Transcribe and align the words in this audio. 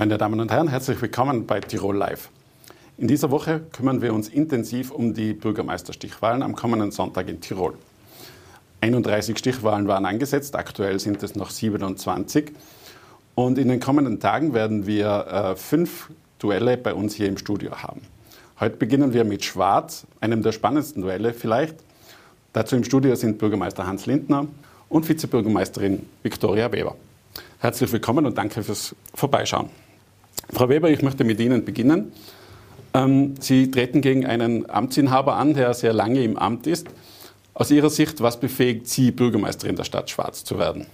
Meine 0.00 0.16
Damen 0.16 0.40
und 0.40 0.50
Herren, 0.50 0.68
herzlich 0.68 1.02
willkommen 1.02 1.44
bei 1.44 1.60
Tirol 1.60 1.94
Live. 1.94 2.30
In 2.96 3.06
dieser 3.06 3.30
Woche 3.30 3.60
kümmern 3.70 4.00
wir 4.00 4.14
uns 4.14 4.30
intensiv 4.30 4.92
um 4.92 5.12
die 5.12 5.34
Bürgermeisterstichwahlen 5.34 6.42
am 6.42 6.56
kommenden 6.56 6.90
Sonntag 6.90 7.28
in 7.28 7.42
Tirol. 7.42 7.74
31 8.80 9.36
Stichwahlen 9.36 9.88
waren 9.88 10.06
angesetzt, 10.06 10.56
aktuell 10.56 10.98
sind 11.00 11.22
es 11.22 11.34
noch 11.34 11.50
27. 11.50 12.50
Und 13.34 13.58
in 13.58 13.68
den 13.68 13.78
kommenden 13.78 14.20
Tagen 14.20 14.54
werden 14.54 14.86
wir 14.86 15.26
äh, 15.26 15.56
fünf 15.56 16.08
Duelle 16.38 16.78
bei 16.78 16.94
uns 16.94 17.14
hier 17.14 17.28
im 17.28 17.36
Studio 17.36 17.82
haben. 17.82 18.00
Heute 18.58 18.76
beginnen 18.76 19.12
wir 19.12 19.24
mit 19.24 19.44
Schwarz, 19.44 20.06
einem 20.22 20.42
der 20.42 20.52
spannendsten 20.52 21.02
Duelle 21.02 21.34
vielleicht. 21.34 21.76
Dazu 22.54 22.74
im 22.74 22.84
Studio 22.84 23.14
sind 23.16 23.36
Bürgermeister 23.36 23.86
Hans 23.86 24.06
Lindner 24.06 24.46
und 24.88 25.06
Vizebürgermeisterin 25.06 26.06
Viktoria 26.22 26.72
Weber. 26.72 26.96
Herzlich 27.58 27.92
willkommen 27.92 28.24
und 28.24 28.38
danke 28.38 28.62
fürs 28.62 28.96
Vorbeischauen. 29.12 29.68
Frau 30.52 30.68
Weber, 30.68 30.90
ich 30.90 31.02
möchte 31.02 31.24
mit 31.24 31.40
Ihnen 31.40 31.64
beginnen. 31.64 32.12
Ähm, 32.94 33.34
Sie 33.40 33.70
treten 33.70 34.00
gegen 34.00 34.26
einen 34.26 34.68
Amtsinhaber 34.68 35.36
an, 35.36 35.54
der 35.54 35.74
sehr 35.74 35.92
lange 35.92 36.22
im 36.22 36.36
Amt 36.36 36.66
ist. 36.66 36.88
Aus 37.54 37.70
Ihrer 37.70 37.90
Sicht, 37.90 38.20
was 38.20 38.38
befähigt 38.38 38.88
Sie, 38.88 39.10
Bürgermeisterin 39.10 39.76
der 39.76 39.84
Stadt 39.84 40.10
Schwarz 40.10 40.44
zu 40.44 40.58
werden? 40.58 40.86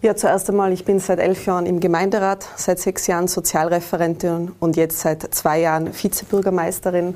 Ja, 0.00 0.14
zuerst 0.14 0.48
einmal, 0.48 0.72
ich 0.72 0.84
bin 0.84 1.00
seit 1.00 1.18
elf 1.18 1.44
Jahren 1.46 1.66
im 1.66 1.80
Gemeinderat, 1.80 2.46
seit 2.56 2.78
sechs 2.78 3.08
Jahren 3.08 3.26
Sozialreferentin 3.26 4.52
und 4.60 4.76
jetzt 4.76 5.00
seit 5.00 5.34
zwei 5.34 5.60
Jahren 5.60 5.92
Vizebürgermeisterin 5.92 7.14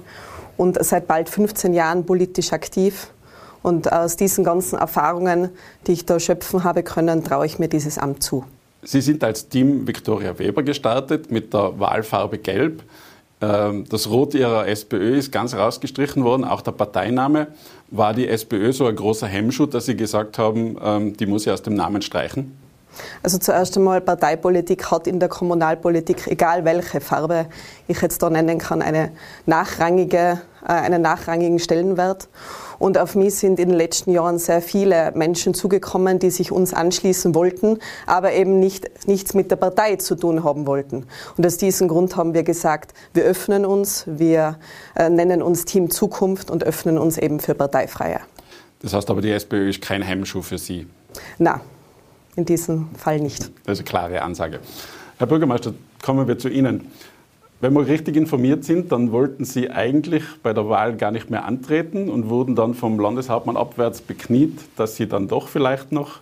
und 0.56 0.84
seit 0.84 1.06
bald 1.06 1.28
15 1.28 1.74
Jahren 1.74 2.04
politisch 2.04 2.52
aktiv. 2.52 3.12
Und 3.62 3.92
aus 3.92 4.16
diesen 4.16 4.42
ganzen 4.42 4.80
Erfahrungen, 4.80 5.50
die 5.86 5.92
ich 5.92 6.06
da 6.06 6.18
schöpfen 6.18 6.64
habe 6.64 6.82
können, 6.82 7.22
traue 7.22 7.46
ich 7.46 7.60
mir 7.60 7.68
dieses 7.68 7.98
Amt 7.98 8.24
zu. 8.24 8.44
Sie 8.82 9.00
sind 9.00 9.22
als 9.22 9.48
Team 9.48 9.86
Viktoria 9.86 10.38
Weber 10.38 10.62
gestartet 10.64 11.30
mit 11.30 11.54
der 11.54 11.78
Wahlfarbe 11.78 12.38
Gelb. 12.38 12.82
Ähm, 13.40 13.84
das 13.88 14.10
Rot 14.10 14.34
ihrer 14.34 14.66
SPÖ 14.66 15.16
ist 15.16 15.30
ganz 15.30 15.54
rausgestrichen 15.54 16.24
worden, 16.24 16.44
auch 16.44 16.62
der 16.62 16.72
Parteiname. 16.72 17.48
War 17.90 18.12
die 18.12 18.26
SPÖ 18.26 18.72
so 18.72 18.86
ein 18.86 18.96
großer 18.96 19.28
Hemmschuh, 19.28 19.66
dass 19.66 19.86
Sie 19.86 19.96
gesagt 19.96 20.36
haben, 20.38 20.76
ähm, 20.82 21.16
die 21.16 21.26
muss 21.26 21.46
ich 21.46 21.52
aus 21.52 21.62
dem 21.62 21.74
Namen 21.74 22.02
streichen? 22.02 22.56
Also 23.22 23.38
zuerst 23.38 23.76
einmal, 23.76 24.00
Parteipolitik 24.00 24.90
hat 24.90 25.06
in 25.06 25.20
der 25.20 25.28
Kommunalpolitik, 25.28 26.26
egal 26.26 26.64
welche 26.64 27.00
Farbe 27.00 27.46
ich 27.88 28.00
jetzt 28.00 28.22
da 28.22 28.30
nennen 28.30 28.58
kann, 28.58 28.82
eine 28.82 29.12
nachrangige, 29.46 30.40
äh, 30.62 30.72
einen 30.72 31.02
nachrangigen 31.02 31.58
Stellenwert. 31.58 32.28
Und 32.78 32.98
auf 32.98 33.14
mich 33.14 33.36
sind 33.36 33.60
in 33.60 33.68
den 33.68 33.78
letzten 33.78 34.12
Jahren 34.12 34.38
sehr 34.38 34.60
viele 34.60 35.12
Menschen 35.12 35.54
zugekommen, 35.54 36.18
die 36.18 36.30
sich 36.30 36.50
uns 36.50 36.74
anschließen 36.74 37.34
wollten, 37.34 37.78
aber 38.06 38.32
eben 38.32 38.58
nicht, 38.58 39.06
nichts 39.06 39.34
mit 39.34 39.50
der 39.50 39.56
Partei 39.56 39.96
zu 39.96 40.16
tun 40.16 40.42
haben 40.42 40.66
wollten. 40.66 41.06
Und 41.36 41.46
aus 41.46 41.58
diesem 41.58 41.88
Grund 41.88 42.16
haben 42.16 42.34
wir 42.34 42.42
gesagt, 42.42 42.92
wir 43.14 43.24
öffnen 43.24 43.64
uns, 43.64 44.04
wir 44.06 44.58
äh, 44.96 45.08
nennen 45.08 45.42
uns 45.42 45.64
Team 45.64 45.90
Zukunft 45.90 46.50
und 46.50 46.64
öffnen 46.64 46.98
uns 46.98 47.18
eben 47.18 47.38
für 47.40 47.54
Parteifreie. 47.54 48.20
Das 48.80 48.92
heißt 48.92 49.10
aber, 49.10 49.20
die 49.20 49.30
SPÖ 49.30 49.68
ist 49.68 49.80
kein 49.80 50.02
Hemmschuh 50.02 50.42
für 50.42 50.58
Sie? 50.58 50.88
Nein, 51.38 51.60
in 52.36 52.44
diesem 52.44 52.94
Fall 52.94 53.20
nicht. 53.20 53.50
Das 53.64 53.78
ist 53.78 53.80
eine 53.80 53.84
klare 53.84 54.22
Ansage. 54.22 54.60
Herr 55.18 55.26
Bürgermeister, 55.26 55.74
kommen 56.02 56.26
wir 56.26 56.38
zu 56.38 56.48
Ihnen. 56.48 56.88
Wenn 57.60 57.74
wir 57.74 57.86
richtig 57.86 58.16
informiert 58.16 58.64
sind, 58.64 58.90
dann 58.90 59.12
wollten 59.12 59.44
Sie 59.44 59.70
eigentlich 59.70 60.24
bei 60.42 60.52
der 60.52 60.68
Wahl 60.68 60.96
gar 60.96 61.12
nicht 61.12 61.30
mehr 61.30 61.44
antreten 61.44 62.08
und 62.08 62.28
wurden 62.28 62.56
dann 62.56 62.74
vom 62.74 62.98
Landeshauptmann 62.98 63.56
abwärts 63.56 64.00
bekniet, 64.00 64.58
dass 64.76 64.96
Sie 64.96 65.06
dann 65.06 65.28
doch 65.28 65.46
vielleicht 65.46 65.92
noch 65.92 66.20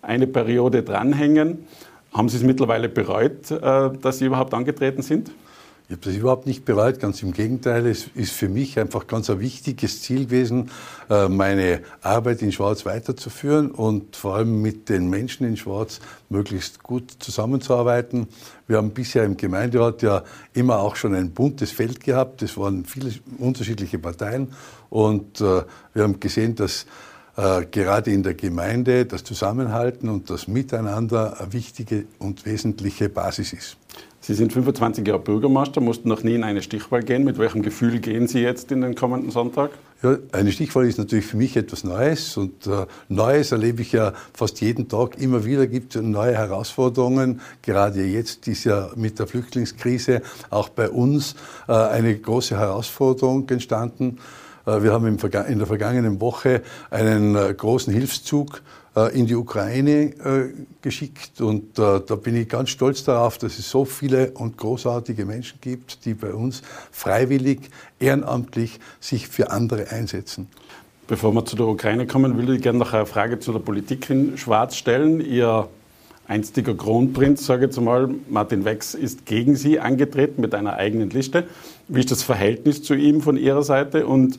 eine 0.00 0.26
Periode 0.26 0.82
dranhängen. 0.82 1.66
Haben 2.14 2.30
Sie 2.30 2.38
es 2.38 2.42
mittlerweile 2.42 2.88
bereut, 2.88 3.50
äh, 3.50 3.90
dass 4.00 4.18
Sie 4.18 4.24
überhaupt 4.24 4.54
angetreten 4.54 5.02
sind? 5.02 5.30
Ich 5.90 5.94
habe 5.94 6.04
das 6.04 6.16
überhaupt 6.16 6.46
nicht 6.46 6.66
bereut, 6.66 7.00
ganz 7.00 7.22
im 7.22 7.32
Gegenteil. 7.32 7.86
Es 7.86 8.08
ist 8.14 8.32
für 8.32 8.50
mich 8.50 8.78
einfach 8.78 9.06
ganz 9.06 9.30
ein 9.30 9.40
wichtiges 9.40 10.02
Ziel 10.02 10.26
gewesen, 10.26 10.70
äh, 11.08 11.30
meine 11.30 11.80
Arbeit 12.02 12.42
in 12.42 12.52
Schwarz 12.52 12.84
weiterzuführen 12.84 13.70
und 13.70 14.14
vor 14.14 14.34
allem 14.34 14.60
mit 14.60 14.90
den 14.90 15.08
Menschen 15.08 15.46
in 15.46 15.56
Schwarz 15.56 16.00
möglichst 16.28 16.82
gut 16.82 17.10
zusammenzuarbeiten. 17.20 18.28
Wir 18.66 18.76
haben 18.76 18.90
bisher 18.90 19.24
im 19.24 19.38
Gemeinderat 19.38 20.02
ja 20.02 20.24
immer 20.52 20.80
auch 20.80 20.94
schon 20.94 21.14
ein 21.14 21.30
buntes 21.30 21.70
Feld 21.70 22.04
gehabt. 22.04 22.42
Es 22.42 22.58
waren 22.58 22.84
viele 22.84 23.10
unterschiedliche 23.38 23.98
Parteien 23.98 24.48
und 24.90 25.40
äh, 25.40 25.62
wir 25.94 26.02
haben 26.02 26.20
gesehen, 26.20 26.54
dass 26.54 26.84
äh, 27.38 27.64
gerade 27.64 28.10
in 28.10 28.22
der 28.22 28.34
Gemeinde 28.34 29.06
das 29.06 29.24
Zusammenhalten 29.24 30.10
und 30.10 30.28
das 30.28 30.48
Miteinander 30.48 31.40
eine 31.40 31.54
wichtige 31.54 32.04
und 32.18 32.44
wesentliche 32.44 33.08
Basis 33.08 33.54
ist. 33.54 33.78
Sie 34.28 34.34
sind 34.34 34.52
25 34.52 35.08
Jahre 35.08 35.20
Bürgermeister, 35.20 35.80
mussten 35.80 36.10
noch 36.10 36.22
nie 36.22 36.34
in 36.34 36.44
eine 36.44 36.60
Stichwahl 36.60 37.02
gehen. 37.02 37.24
Mit 37.24 37.38
welchem 37.38 37.62
Gefühl 37.62 37.98
gehen 37.98 38.28
Sie 38.28 38.40
jetzt 38.40 38.70
in 38.70 38.82
den 38.82 38.94
kommenden 38.94 39.30
Sonntag? 39.30 39.70
Ja, 40.02 40.18
eine 40.32 40.52
Stichwahl 40.52 40.86
ist 40.86 40.98
natürlich 40.98 41.24
für 41.24 41.38
mich 41.38 41.56
etwas 41.56 41.82
Neues 41.82 42.36
und 42.36 42.66
äh, 42.66 42.84
Neues 43.08 43.52
erlebe 43.52 43.80
ich 43.80 43.92
ja 43.92 44.12
fast 44.34 44.60
jeden 44.60 44.86
Tag. 44.86 45.18
Immer 45.18 45.46
wieder 45.46 45.66
gibt 45.66 45.96
es 45.96 46.02
neue 46.02 46.34
Herausforderungen. 46.34 47.40
Gerade 47.62 48.04
jetzt 48.04 48.46
ist 48.48 48.64
ja 48.64 48.90
mit 48.96 49.18
der 49.18 49.28
Flüchtlingskrise 49.28 50.20
auch 50.50 50.68
bei 50.68 50.90
uns 50.90 51.34
äh, 51.66 51.72
eine 51.72 52.14
große 52.14 52.58
Herausforderung 52.58 53.48
entstanden. 53.48 54.18
Äh, 54.66 54.82
wir 54.82 54.92
haben 54.92 55.06
in 55.06 55.58
der 55.58 55.66
vergangenen 55.66 56.20
Woche 56.20 56.60
einen 56.90 57.34
äh, 57.34 57.54
großen 57.54 57.94
Hilfszug 57.94 58.60
in 59.12 59.26
die 59.26 59.34
Ukraine 59.34 60.14
äh, 60.24 60.52
geschickt. 60.82 61.40
Und 61.40 61.78
äh, 61.78 62.00
da 62.04 62.16
bin 62.16 62.36
ich 62.36 62.48
ganz 62.48 62.70
stolz 62.70 63.04
darauf, 63.04 63.38
dass 63.38 63.58
es 63.58 63.70
so 63.70 63.84
viele 63.84 64.32
und 64.32 64.56
großartige 64.56 65.24
Menschen 65.24 65.60
gibt, 65.60 66.04
die 66.04 66.14
bei 66.14 66.32
uns 66.32 66.62
freiwillig, 66.90 67.60
ehrenamtlich 68.00 68.80
sich 69.00 69.28
für 69.28 69.50
andere 69.50 69.90
einsetzen. 69.90 70.48
Bevor 71.06 71.32
wir 71.32 71.44
zu 71.44 71.56
der 71.56 71.66
Ukraine 71.66 72.06
kommen, 72.06 72.36
will 72.36 72.54
ich 72.54 72.62
gerne 72.62 72.78
noch 72.78 72.92
eine 72.92 73.06
Frage 73.06 73.38
zu 73.38 73.52
der 73.52 73.60
Politik 73.60 74.10
in 74.10 74.36
Schwarz 74.36 74.76
stellen. 74.76 75.20
Ihr 75.20 75.68
einstiger 76.26 76.74
Kronprinz, 76.74 77.46
sage 77.46 77.64
ich 77.64 77.70
jetzt 77.70 77.80
mal, 77.80 78.10
Martin 78.28 78.64
Wex, 78.64 78.94
ist 78.94 79.24
gegen 79.24 79.56
Sie 79.56 79.80
angetreten 79.80 80.42
mit 80.42 80.54
einer 80.54 80.74
eigenen 80.74 81.08
Liste. 81.08 81.44
Wie 81.88 82.00
ist 82.00 82.10
das 82.10 82.22
Verhältnis 82.22 82.82
zu 82.82 82.94
ihm 82.94 83.22
von 83.22 83.38
Ihrer 83.38 83.62
Seite? 83.62 84.06
Und 84.06 84.38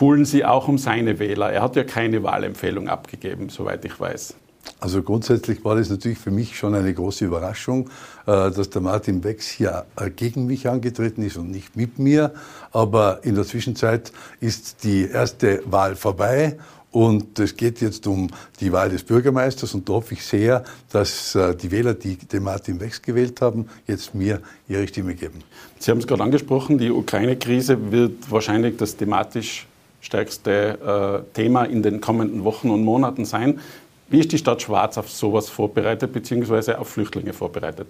buhlen 0.00 0.24
Sie 0.24 0.46
auch 0.46 0.66
um 0.66 0.78
seine 0.78 1.18
Wähler. 1.18 1.52
Er 1.52 1.60
hat 1.60 1.76
ja 1.76 1.84
keine 1.84 2.22
Wahlempfehlung 2.22 2.88
abgegeben, 2.88 3.50
soweit 3.50 3.84
ich 3.84 4.00
weiß. 4.00 4.34
Also 4.80 5.02
grundsätzlich 5.02 5.62
war 5.62 5.76
das 5.76 5.90
natürlich 5.90 6.16
für 6.16 6.30
mich 6.30 6.56
schon 6.56 6.74
eine 6.74 6.94
große 6.94 7.26
Überraschung, 7.26 7.90
äh, 8.26 8.50
dass 8.50 8.70
der 8.70 8.80
Martin 8.80 9.20
Becks 9.20 9.46
hier 9.46 9.84
äh, 9.96 10.08
gegen 10.08 10.46
mich 10.46 10.66
angetreten 10.66 11.22
ist 11.22 11.36
und 11.36 11.50
nicht 11.50 11.76
mit 11.76 11.98
mir. 11.98 12.32
Aber 12.72 13.20
in 13.24 13.34
der 13.34 13.44
Zwischenzeit 13.44 14.10
ist 14.40 14.84
die 14.84 15.06
erste 15.06 15.62
Wahl 15.66 15.96
vorbei 15.96 16.56
und 16.92 17.38
es 17.38 17.54
geht 17.54 17.82
jetzt 17.82 18.06
um 18.06 18.30
die 18.58 18.72
Wahl 18.72 18.88
des 18.88 19.02
Bürgermeisters 19.02 19.74
und 19.74 19.86
da 19.86 19.92
hoffe 19.92 20.14
ich 20.14 20.24
sehr, 20.24 20.64
dass 20.90 21.34
äh, 21.34 21.54
die 21.54 21.70
Wähler, 21.70 21.92
die 21.92 22.16
den 22.16 22.42
Martin 22.42 22.80
Wex 22.80 23.02
gewählt 23.02 23.42
haben, 23.42 23.68
jetzt 23.86 24.14
mir 24.14 24.40
ihre 24.66 24.88
Stimme 24.88 25.14
geben. 25.14 25.44
Sie 25.78 25.90
haben 25.90 25.98
es 25.98 26.06
gerade 26.06 26.22
angesprochen, 26.22 26.78
die 26.78 26.90
Ukraine-Krise 26.90 27.92
wird 27.92 28.30
wahrscheinlich 28.30 28.78
das 28.78 28.96
thematisch 28.96 29.66
stärkste 30.00 31.24
äh, 31.32 31.34
Thema 31.34 31.64
in 31.64 31.82
den 31.82 32.00
kommenden 32.00 32.44
Wochen 32.44 32.70
und 32.70 32.84
Monaten 32.84 33.24
sein. 33.24 33.60
Wie 34.08 34.20
ist 34.20 34.32
die 34.32 34.38
Stadt 34.38 34.62
Schwarz 34.62 34.98
auf 34.98 35.10
sowas 35.10 35.48
vorbereitet, 35.48 36.12
beziehungsweise 36.12 36.78
auf 36.78 36.88
Flüchtlinge 36.88 37.32
vorbereitet? 37.32 37.86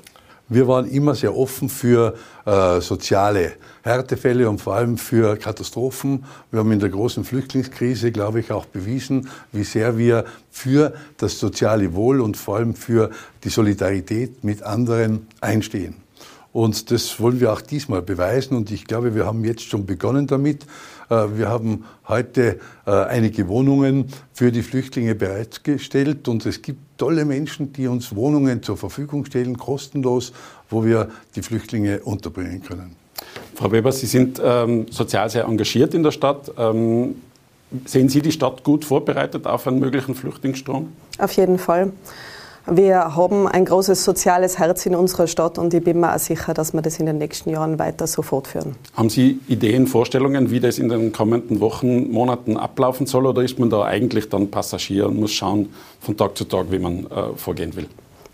Wir 0.53 0.66
waren 0.66 0.91
immer 0.91 1.15
sehr 1.15 1.37
offen 1.37 1.69
für 1.69 2.16
äh, 2.44 2.81
soziale 2.81 3.53
Härtefälle 3.82 4.50
und 4.50 4.60
vor 4.60 4.75
allem 4.75 4.98
für 4.98 5.37
Katastrophen. 5.37 6.25
Wir 6.50 6.59
haben 6.59 6.72
in 6.72 6.81
der 6.81 6.88
großen 6.88 7.22
Flüchtlingskrise, 7.22 8.10
glaube 8.10 8.41
ich, 8.41 8.51
auch 8.51 8.65
bewiesen, 8.65 9.28
wie 9.53 9.63
sehr 9.63 9.97
wir 9.97 10.24
für 10.51 10.92
das 11.18 11.39
soziale 11.39 11.95
Wohl 11.95 12.21
und 12.21 12.36
vor 12.36 12.56
allem 12.56 12.74
für 12.74 13.10
die 13.45 13.48
Solidarität 13.48 14.42
mit 14.42 14.65
anderen 14.65 15.28
einstehen. 15.41 15.95
Und 16.53 16.91
das 16.91 17.21
wollen 17.21 17.39
wir 17.41 17.53
auch 17.53 17.61
diesmal 17.61 18.03
beweisen. 18.03 18.57
Und 18.57 18.71
ich 18.71 18.85
glaube, 18.85 19.15
wir 19.15 19.25
haben 19.25 19.45
jetzt 19.45 19.63
schon 19.63 19.87
begonnen 19.87 20.27
damit. 20.27 20.65
Äh, 21.09 21.27
wir 21.37 21.49
haben 21.49 21.85
heute 22.09 22.59
äh, 22.87 22.91
einige 22.91 23.47
Wohnungen 23.49 24.07
für 24.33 24.51
die 24.51 24.63
Flüchtlinge 24.63 25.15
bereitgestellt. 25.15 26.27
Und 26.27 26.47
es 26.47 26.61
gibt 26.63 26.81
tolle 26.99 27.25
Menschen, 27.25 27.73
die 27.73 27.87
uns 27.87 28.15
Wohnungen 28.15 28.63
zur 28.63 28.77
Verfügung 28.77 29.25
stellen, 29.27 29.59
kostenlos, 29.59 30.33
wo 30.69 30.85
wir 30.85 31.09
die 31.37 31.43
Flüchtlinge 31.43 32.01
unterbringen 32.01 32.63
können. 32.63 32.97
Frau 33.55 33.71
Weber, 33.71 33.93
Sie 33.93 34.07
sind 34.07 34.41
ähm, 34.43 34.87
sozial 34.91 35.31
sehr 35.31 35.45
engagiert 35.45 35.95
in 35.95 36.03
der 36.03 36.11
Stadt. 36.11 36.51
Ähm, 36.59 37.17
sehen 37.85 38.09
Sie 38.09 38.23
die 38.23 38.33
Stadt 38.33 38.65
gut 38.65 38.85
vorbereitet 38.85 39.47
auf 39.47 39.69
einen 39.69 39.79
möglichen 39.79 40.15
Flüchtlingsstrom? 40.15 40.93
Auf 41.19 41.33
jeden 41.33 41.59
Fall. 41.59 41.93
Wir 42.66 43.16
haben 43.16 43.48
ein 43.48 43.65
großes 43.65 44.04
soziales 44.04 44.59
Herz 44.59 44.84
in 44.86 44.95
unserer 44.95 45.27
Stadt 45.27 45.59
und 45.59 45.72
ich 45.72 45.83
bin 45.83 46.01
mir 46.01 46.15
auch 46.15 46.18
sicher, 46.18 46.53
dass 46.53 46.72
wir 46.72 46.83
das 46.83 46.98
in 46.98 47.07
den 47.07 47.18
nächsten 47.18 47.51
Jahren 47.51 47.78
weiter 47.78 48.07
so 48.07 48.22
fortführen. 48.22 48.77
Haben 48.95 49.09
Sie 49.09 49.41
Ideen, 49.48 49.86
Vorstellungen, 49.86 50.51
wie 50.51 50.60
das 50.60 50.78
in 50.78 50.89
den 50.89 51.12
kommenden 51.12 51.60
Wochen, 51.60 52.10
Monaten 52.10 52.57
ablaufen 52.57 53.07
soll 53.07 53.27
oder 53.27 53.42
ist 53.42 53.59
man 53.59 53.71
da 53.71 53.84
eigentlich 53.84 54.28
dann 54.28 54.51
Passagier 54.51 55.09
und 55.09 55.18
muss 55.18 55.33
schauen 55.33 55.71
von 56.01 56.16
Tag 56.16 56.36
zu 56.36 56.45
Tag, 56.45 56.71
wie 56.71 56.78
man 56.78 57.07
äh, 57.07 57.34
vorgehen 57.36 57.74
will? 57.77 57.86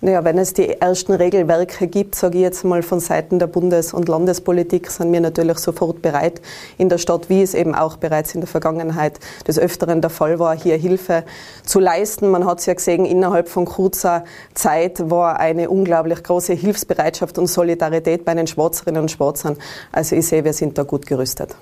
Naja, 0.02 0.22
wenn 0.24 0.36
es 0.36 0.52
die 0.52 0.68
ersten 0.68 1.12
Regelwerke 1.12 1.86
gibt, 1.86 2.16
sage 2.16 2.36
ich 2.36 2.42
jetzt 2.42 2.64
mal 2.64 2.82
von 2.82 3.00
Seiten 3.00 3.38
der 3.38 3.46
Bundes- 3.46 3.94
und 3.94 4.08
Landespolitik, 4.08 4.90
sind 4.90 5.10
wir 5.10 5.22
natürlich 5.22 5.58
sofort 5.58 6.02
bereit, 6.02 6.42
in 6.76 6.90
der 6.90 6.98
Stadt, 6.98 7.30
wie 7.30 7.40
es 7.40 7.54
eben 7.54 7.74
auch 7.74 7.96
bereits 7.96 8.34
in 8.34 8.42
der 8.42 8.48
Vergangenheit 8.48 9.18
des 9.48 9.58
Öfteren 9.58 10.02
der 10.02 10.10
Fall 10.10 10.38
war, 10.38 10.54
hier 10.54 10.76
Hilfe 10.76 11.24
zu 11.64 11.80
leisten. 11.80 12.28
Man 12.28 12.44
hat 12.44 12.58
es 12.58 12.66
ja 12.66 12.74
gesehen, 12.74 13.06
innerhalb 13.06 13.48
von 13.48 13.64
kurzer 13.64 14.24
Zeit 14.52 15.08
war 15.10 15.40
eine 15.40 15.70
unglaublich 15.70 16.22
große 16.22 16.52
Hilfsbereitschaft 16.52 17.38
und 17.38 17.46
Solidarität 17.46 18.26
bei 18.26 18.34
den 18.34 18.46
Schwarzerinnen 18.46 19.02
und 19.02 19.10
Schwarzern. 19.10 19.56
Also 19.92 20.14
ich 20.14 20.26
sehe, 20.26 20.44
wir 20.44 20.52
sind 20.52 20.76
da 20.76 20.82
gut 20.82 21.06
gerüstet. 21.06 21.56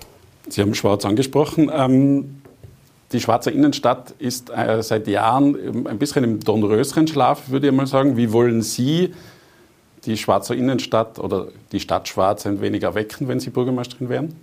Sie 0.49 0.61
haben 0.61 0.75
Schwarz 0.75 1.05
angesprochen. 1.05 1.71
Ähm 1.73 2.41
die 3.13 3.21
Schweizer 3.21 3.53
Innenstadt 3.53 4.13
ist 4.19 4.51
äh, 4.51 4.83
seit 4.83 5.07
Jahren 5.07 5.87
ein 5.87 5.99
bisschen 5.99 6.25
im 6.25 6.41
Dornröschenschlaf, 6.41 7.51
würde 7.51 7.69
ich 7.69 7.73
mal 7.73 7.87
sagen. 7.87 8.17
Wie 8.17 8.33
wollen 8.33 8.63
Sie 8.63 9.15
die 10.05 10.17
Schweizer 10.17 10.55
Innenstadt 10.55 11.19
oder 11.19 11.49
die 11.73 11.81
Stadt 11.81 12.09
Schwarz 12.09 12.47
ein 12.47 12.61
wenig 12.61 12.83
erwecken, 12.83 13.29
wenn 13.29 13.41
Sie 13.41 13.51
Bürgermeisterin 13.51 14.09
wären? 14.09 14.37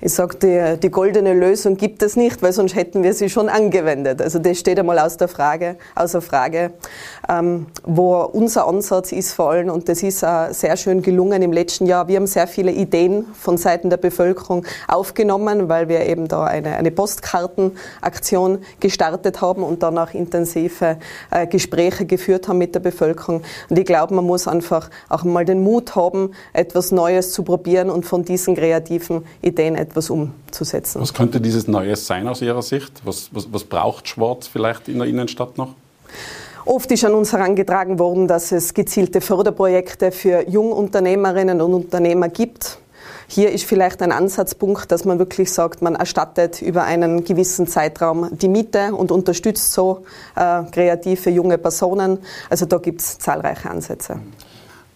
Ich 0.00 0.12
sage, 0.12 0.36
die, 0.36 0.80
die, 0.80 0.90
goldene 0.90 1.32
Lösung 1.32 1.76
gibt 1.78 2.02
es 2.02 2.16
nicht, 2.16 2.42
weil 2.42 2.52
sonst 2.52 2.74
hätten 2.74 3.02
wir 3.02 3.14
sie 3.14 3.30
schon 3.30 3.48
angewendet. 3.48 4.20
Also 4.20 4.38
das 4.38 4.58
steht 4.58 4.78
einmal 4.78 4.98
aus 4.98 5.16
der 5.16 5.28
Frage, 5.28 5.76
außer 5.94 6.20
Frage. 6.20 6.72
Ähm, 7.28 7.66
wo 7.82 8.16
unser 8.20 8.66
Ansatz 8.66 9.12
ist 9.12 9.32
vor 9.32 9.50
allem, 9.52 9.70
und 9.70 9.88
das 9.88 10.02
ist 10.02 10.22
auch 10.22 10.50
sehr 10.50 10.76
schön 10.76 11.00
gelungen 11.00 11.40
im 11.40 11.52
letzten 11.52 11.86
Jahr, 11.86 12.08
wir 12.08 12.16
haben 12.16 12.26
sehr 12.26 12.46
viele 12.46 12.72
Ideen 12.72 13.24
von 13.32 13.56
Seiten 13.56 13.88
der 13.88 13.96
Bevölkerung 13.96 14.66
aufgenommen, 14.86 15.68
weil 15.70 15.88
wir 15.88 16.06
eben 16.06 16.28
da 16.28 16.44
eine, 16.44 16.76
eine 16.76 16.90
Postkartenaktion 16.90 18.58
gestartet 18.80 19.40
haben 19.40 19.62
und 19.62 19.82
danach 19.82 20.12
intensive 20.12 20.98
äh, 21.30 21.46
Gespräche 21.46 22.04
geführt 22.04 22.48
haben 22.48 22.58
mit 22.58 22.74
der 22.74 22.80
Bevölkerung. 22.80 23.42
Und 23.70 23.78
ich 23.78 23.86
glaube, 23.86 24.14
man 24.14 24.26
muss 24.26 24.46
einfach 24.46 24.90
auch 25.08 25.24
mal 25.24 25.44
den 25.44 25.62
Mut 25.62 25.96
haben, 25.96 26.32
etwas 26.52 26.92
Neues 26.92 27.32
zu 27.32 27.42
probieren 27.42 27.88
und 27.88 28.04
von 28.04 28.24
diesen 28.24 28.54
kreativen 28.54 29.24
Ideen 29.40 29.85
etwas 29.88 30.10
umzusetzen. 30.10 31.00
Was 31.00 31.14
könnte 31.14 31.40
dieses 31.40 31.68
Neues 31.68 32.06
sein 32.06 32.28
aus 32.28 32.42
Ihrer 32.42 32.62
Sicht? 32.62 33.02
Was, 33.04 33.30
was, 33.32 33.52
was 33.52 33.64
braucht 33.64 34.08
Schwarz 34.08 34.46
vielleicht 34.46 34.88
in 34.88 34.98
der 34.98 35.06
Innenstadt 35.06 35.58
noch? 35.58 35.74
Oft 36.64 36.90
ist 36.90 37.04
an 37.04 37.14
uns 37.14 37.32
herangetragen 37.32 37.98
worden, 38.00 38.26
dass 38.26 38.50
es 38.50 38.74
gezielte 38.74 39.20
Förderprojekte 39.20 40.10
für 40.10 40.48
Jungunternehmerinnen 40.48 41.60
und 41.60 41.74
Unternehmer 41.74 42.28
gibt. 42.28 42.78
Hier 43.28 43.52
ist 43.52 43.64
vielleicht 43.64 44.02
ein 44.02 44.12
Ansatzpunkt, 44.12 44.90
dass 44.90 45.04
man 45.04 45.18
wirklich 45.18 45.52
sagt, 45.52 45.82
man 45.82 45.94
erstattet 45.94 46.62
über 46.62 46.82
einen 46.82 47.24
gewissen 47.24 47.66
Zeitraum 47.66 48.30
die 48.36 48.48
Miete 48.48 48.94
und 48.94 49.12
unterstützt 49.12 49.72
so 49.72 50.04
äh, 50.34 50.62
kreative 50.70 51.30
junge 51.30 51.58
Personen. 51.58 52.18
Also 52.50 52.66
da 52.66 52.78
gibt 52.78 53.00
es 53.00 53.18
zahlreiche 53.18 53.70
Ansätze. 53.70 54.20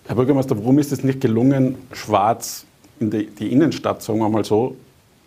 Herr 0.07 0.17
Bürgermeister, 0.17 0.57
warum 0.59 0.79
ist 0.81 0.91
es 0.91 1.05
nicht 1.05 1.21
gelungen, 1.21 1.77
Schwarz 1.93 2.65
in 3.01 3.11
die, 3.11 3.27
die 3.27 3.51
Innenstadt, 3.51 4.03
sagen 4.03 4.21
wir 4.21 4.29
mal 4.29 4.45
so, 4.45 4.77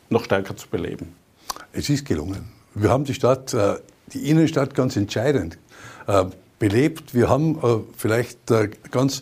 noch 0.10 0.24
stärker 0.24 0.56
zu 0.56 0.68
beleben? 0.70 1.14
Es 1.74 1.90
ist 1.90 2.06
gelungen. 2.06 2.46
Wir 2.75 2.90
haben 2.90 3.04
die 3.04 3.14
Stadt, 3.14 3.54
äh, 3.54 3.75
die 4.14 4.30
Innenstadt 4.30 4.74
ganz 4.74 4.96
entscheidend 4.96 5.58
äh, 6.08 6.25
belebt. 6.60 7.14
Wir 7.14 7.30
haben 7.30 7.58
äh, 7.58 7.80
vielleicht 7.98 8.40
ganz 8.92 9.22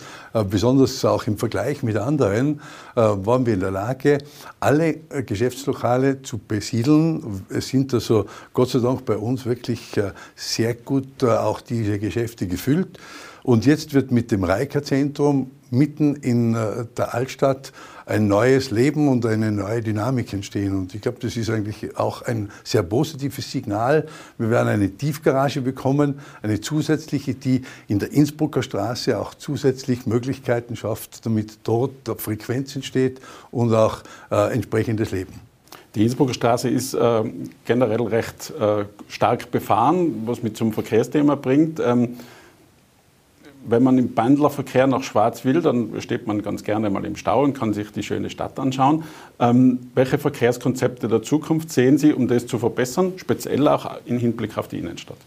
besonders 0.49 1.03
auch 1.05 1.25
im 1.27 1.37
Vergleich 1.37 1.81
mit 1.81 1.97
anderen, 1.97 2.61
waren 2.93 3.45
wir 3.45 3.53
in 3.53 3.61
der 3.61 3.71
Lage, 3.71 4.19
alle 4.59 4.95
Geschäftslokale 5.25 6.21
zu 6.21 6.37
besiedeln. 6.37 7.45
Es 7.49 7.69
sind 7.69 7.93
also 7.93 8.25
Gott 8.53 8.69
sei 8.69 8.79
Dank 8.79 9.05
bei 9.05 9.17
uns 9.17 9.45
wirklich 9.45 9.99
sehr 10.35 10.73
gut 10.75 11.23
auch 11.23 11.61
diese 11.61 11.99
Geschäfte 11.99 12.47
gefüllt. 12.47 12.99
Und 13.43 13.65
jetzt 13.65 13.93
wird 13.93 14.11
mit 14.11 14.31
dem 14.31 14.43
Reika-Zentrum 14.43 15.51
mitten 15.71 16.15
in 16.15 16.53
der 16.53 17.13
Altstadt 17.13 17.71
ein 18.05 18.27
neues 18.27 18.71
Leben 18.71 19.07
und 19.07 19.25
eine 19.25 19.51
neue 19.51 19.81
Dynamik 19.81 20.33
entstehen. 20.33 20.77
Und 20.77 20.93
ich 20.93 21.01
glaube, 21.01 21.19
das 21.21 21.37
ist 21.37 21.49
eigentlich 21.49 21.97
auch 21.97 22.21
ein 22.23 22.51
sehr 22.63 22.83
positives 22.83 23.49
Signal. 23.49 24.05
Wir 24.37 24.49
werden 24.49 24.67
eine 24.67 24.89
Tiefgarage 24.89 25.61
bekommen, 25.61 26.19
eine 26.41 26.59
zusätzliche, 26.59 27.35
die 27.35 27.61
in 27.87 27.99
der 27.99 28.11
Innsbrucker 28.11 28.63
Straße 28.63 29.17
auch 29.17 29.33
zusätzlich 29.33 30.05
Möglichkeiten 30.05 30.75
schafft, 30.75 31.25
damit 31.25 31.59
dort 31.63 31.93
Frequenz 32.17 32.75
entsteht 32.75 33.21
und 33.49 33.73
auch 33.73 34.03
äh, 34.29 34.53
entsprechendes 34.53 35.11
Leben. 35.11 35.33
Die 35.95 36.03
Innsbrucker 36.03 36.33
Straße 36.33 36.69
ist 36.69 36.93
äh, 36.93 37.23
generell 37.65 38.01
recht 38.01 38.53
äh, 38.59 38.85
stark 39.07 39.51
befahren, 39.51 40.23
was 40.25 40.43
mit 40.43 40.57
zum 40.57 40.73
Verkehrsthema 40.73 41.35
bringt. 41.35 41.79
Ähm, 41.79 42.17
wenn 43.67 43.83
man 43.83 43.97
im 43.97 44.13
Pendlerverkehr 44.13 44.87
nach 44.87 45.03
Schwarz 45.03 45.45
will, 45.45 45.61
dann 45.61 46.01
steht 46.01 46.27
man 46.27 46.41
ganz 46.41 46.63
gerne 46.63 46.89
mal 46.89 47.05
im 47.05 47.15
Stau 47.15 47.43
und 47.43 47.53
kann 47.53 47.73
sich 47.73 47.91
die 47.91 48.03
schöne 48.03 48.29
Stadt 48.29 48.59
anschauen. 48.59 49.03
Ähm, 49.39 49.79
welche 49.95 50.17
Verkehrskonzepte 50.17 51.07
der 51.07 51.21
Zukunft 51.21 51.71
sehen 51.71 51.97
Sie, 51.97 52.13
um 52.13 52.27
das 52.27 52.47
zu 52.47 52.57
verbessern, 52.57 53.13
speziell 53.17 53.67
auch 53.67 53.89
im 54.05 54.17
Hinblick 54.17 54.57
auf 54.57 54.67
die 54.67 54.79
Innenstadt? 54.79 55.17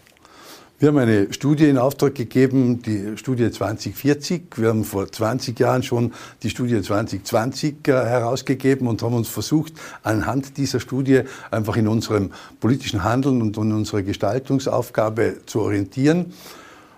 Wir 0.77 0.89
haben 0.89 0.97
eine 0.97 1.31
Studie 1.31 1.69
in 1.69 1.77
Auftrag 1.77 2.15
gegeben, 2.15 2.81
die 2.81 3.17
Studie 3.17 3.49
2040. 3.49 4.43
Wir 4.57 4.67
haben 4.67 4.83
vor 4.83 5.09
20 5.09 5.57
Jahren 5.57 5.83
schon 5.83 6.11
die 6.43 6.49
Studie 6.49 6.81
2020 6.81 7.87
äh, 7.87 7.91
herausgegeben 7.91 8.85
und 8.89 9.01
haben 9.01 9.13
uns 9.13 9.29
versucht, 9.29 9.71
anhand 10.03 10.57
dieser 10.57 10.81
Studie 10.81 11.21
einfach 11.49 11.77
in 11.77 11.87
unserem 11.87 12.31
politischen 12.59 13.05
Handeln 13.05 13.41
und 13.41 13.55
in 13.55 13.71
unserer 13.71 14.01
Gestaltungsaufgabe 14.01 15.37
zu 15.45 15.61
orientieren. 15.61 16.33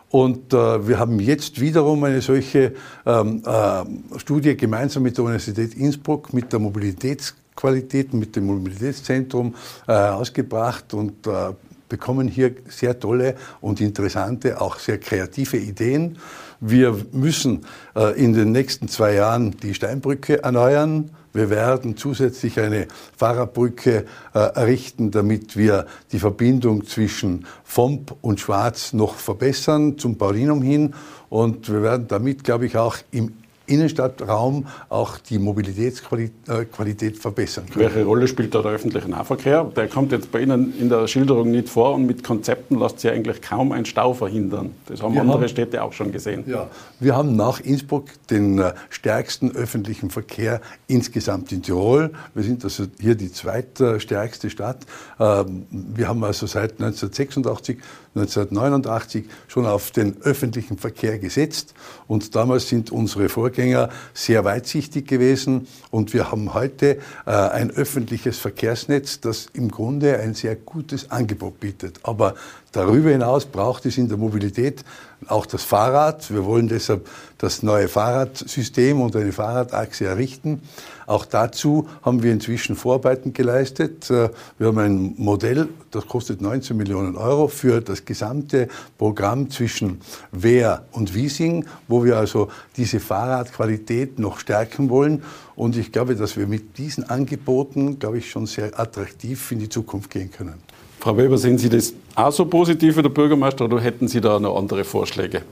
Und 0.10 0.54
äh, 0.54 0.88
wir 0.88 1.00
haben 1.00 1.20
jetzt 1.20 1.60
wiederum 1.60 2.04
eine 2.04 2.22
solche 2.22 2.74
ähm, 3.06 3.44
äh, 3.46 4.20
Studie 4.20 4.56
gemeinsam 4.56 5.04
mit 5.04 5.18
der 5.18 5.26
Universität 5.26 5.74
Innsbruck, 5.76 6.34
mit 6.34 6.52
der 6.54 6.60
Mobilitätsqualität, 6.60 8.14
mit 8.14 8.36
dem 8.36 8.46
Mobilitätszentrum 8.46 9.54
äh, 9.88 9.92
herausgebracht 9.92 10.94
und 10.94 11.28
äh, 11.28 11.54
bekommen 11.90 12.28
hier 12.28 12.56
sehr 12.70 13.00
tolle 13.00 13.36
und 13.62 13.82
interessante, 13.82 14.60
auch 14.60 14.80
sehr 14.80 14.98
kreative 15.00 15.58
Ideen. 15.58 16.18
Wir 16.60 16.96
müssen 17.12 17.66
äh, 17.96 18.20
in 18.20 18.34
den 18.34 18.52
nächsten 18.52 18.88
zwei 18.88 19.14
Jahren 19.14 19.52
die 19.52 19.74
Steinbrücke 19.74 20.44
erneuern. 20.44 21.12
Wir 21.34 21.52
werden 21.52 21.98
zusätzlich 21.98 22.60
eine 22.60 22.88
Fahrradbrücke 23.16 24.06
äh, 24.34 24.40
errichten, 24.40 25.12
damit 25.12 25.56
wir 25.56 25.86
die 26.12 26.20
Verbindung 26.20 26.86
zwischen 26.88 27.46
Fomp 27.64 28.16
und 28.22 28.40
Schwarz 28.40 28.94
noch 28.94 29.16
verbessern 29.16 30.00
zum 30.00 30.18
Paulinum 30.18 30.64
hin. 30.64 30.96
Und 31.30 31.72
wir 31.72 31.84
werden 31.84 32.08
damit, 32.08 32.44
glaube 32.44 32.66
ich, 32.66 32.76
auch 32.76 32.98
im 33.12 33.34
Innenstadtraum 33.68 34.66
auch 34.90 35.18
die 35.18 35.40
Mobilitätsqualität 35.40 37.14
äh, 37.16 37.20
verbessern 37.20 37.66
können. 37.70 37.86
Welche 37.86 38.06
Rolle 38.06 38.28
spielt 38.28 38.56
da 38.56 38.62
der 38.62 38.72
öffentliche 38.72 39.10
Nahverkehr? 39.10 39.66
Der 39.76 39.88
kommt 39.88 40.12
jetzt 40.12 40.32
bei 40.32 40.42
Ihnen 40.42 40.74
in 40.80 40.90
der 40.90 41.08
Schilderung 41.08 41.52
nicht 41.52 41.70
vor 41.70 41.94
und 41.94 42.06
mit 42.06 42.24
Konzepten 42.24 42.80
lässt 42.80 43.02
sich 43.02 43.12
eigentlich 43.12 43.42
kaum 43.42 43.72
ein 43.72 43.86
Stau 43.86 44.14
verhindern. 44.14 44.72
Das 44.88 45.02
haben 45.02 45.14
wir 45.14 45.22
andere 45.22 45.40
haben, 45.40 45.48
Städte 45.50 45.84
auch 45.84 45.94
schon 45.94 46.12
gesehen. 46.12 46.44
Ja, 46.48 46.68
wir 47.00 47.16
haben 47.16 47.36
nach 47.36 47.60
Innsbruck 47.60 48.06
den 48.30 48.60
äh, 48.60 48.74
stärksten 48.90 49.52
öffentlichen 49.52 50.10
Verkehr 50.10 50.62
insgesamt 50.88 51.52
in 51.52 51.62
Tirol. 51.62 52.12
Wir 52.34 52.44
sind 52.44 52.64
also 52.64 52.86
hier 53.00 53.16
die 53.16 53.32
zweitstärkste 53.32 54.50
Stadt. 54.50 54.86
Ähm, 55.20 55.68
wir 55.72 56.08
haben 56.08 56.24
also 56.24 56.48
seit 56.48 56.72
1986 56.74 57.80
1989 58.18 59.26
schon 59.48 59.66
auf 59.66 59.92
den 59.92 60.22
öffentlichen 60.22 60.78
Verkehr 60.78 61.20
gesetzt 61.20 61.74
und 62.08 62.36
damals 62.36 62.70
sind 62.70 62.92
unsere 62.92 63.30
Vorgänger 63.30 63.90
sehr 64.14 64.44
weitsichtig 64.46 65.08
gewesen 65.08 65.68
und 65.92 66.14
wir 66.14 66.32
haben 66.32 66.54
heute 66.54 66.98
äh, 67.26 67.32
ein 67.32 67.72
öffentliches 67.72 68.40
Verkehrsnetz, 68.40 69.20
das 69.20 69.48
im 69.54 69.70
Grunde 69.70 70.20
ein 70.20 70.34
sehr 70.34 70.56
gutes 70.56 71.12
Angebot 71.12 71.60
bietet. 71.60 72.00
Aber 72.04 72.36
darüber 72.72 73.10
hinaus 73.10 73.46
braucht 73.46 73.86
es 73.86 73.98
in 73.98 74.08
der 74.10 74.18
Mobilität 74.18 74.84
auch 75.28 75.46
das 75.46 75.64
Fahrrad. 75.64 76.32
Wir 76.32 76.46
wollen 76.46 76.68
deshalb 76.68 77.08
das 77.38 77.64
neue 77.64 77.88
Fahrradsystem 77.88 79.00
und 79.02 79.16
eine 79.16 79.32
Fahrradachse 79.32 80.06
errichten. 80.06 80.62
Auch 81.06 81.26
dazu 81.26 81.88
haben 82.02 82.22
wir 82.22 82.34
inzwischen 82.34 82.76
Vorarbeiten 82.76 83.32
geleistet. 83.32 84.10
Äh, 84.10 84.30
wir 84.58 84.68
haben 84.68 84.78
ein 84.80 85.14
Modell, 85.18 85.70
das 85.92 86.08
kostet 86.08 86.42
19 86.42 86.76
Millionen 86.76 87.16
Euro 87.16 87.48
für 87.48 87.80
das 87.80 88.04
gesamte 88.06 88.68
Programm 88.98 89.50
zwischen 89.50 90.02
Wehr 90.32 90.86
und 90.92 91.16
Wiesing, 91.16 91.66
wo 91.88 92.04
wir 92.04 92.18
also 92.18 92.50
diese 92.76 93.00
Fahrradqualität 93.00 94.20
noch 94.20 94.40
stärken 94.40 94.90
wollen. 94.90 95.24
Und 95.56 95.78
ich 95.78 95.92
glaube, 95.92 96.16
dass 96.16 96.38
wir 96.38 96.46
mit 96.46 96.78
diesen 96.78 97.10
Angeboten, 97.10 98.00
glaube 98.00 98.18
ich, 98.18 98.30
schon 98.30 98.46
sehr 98.46 98.78
attraktiv 98.80 99.52
in 99.52 99.60
die 99.60 99.70
Zukunft 99.70 100.10
gehen 100.10 100.30
können. 100.32 100.56
Frau 101.00 101.16
Weber, 101.16 101.38
sehen 101.38 101.58
Sie 101.58 101.70
das 101.70 101.94
auch 102.16 102.32
so 102.32 102.46
positiv 102.46 102.98
wie 102.98 103.02
der 103.02 103.10
Bürgermeister 103.10 103.66
oder 103.66 103.80
hätten 103.80 104.08
Sie 104.08 104.20
da 104.20 104.40
noch 104.40 104.58
andere 104.58 104.84
Vorschläge? 104.84 105.44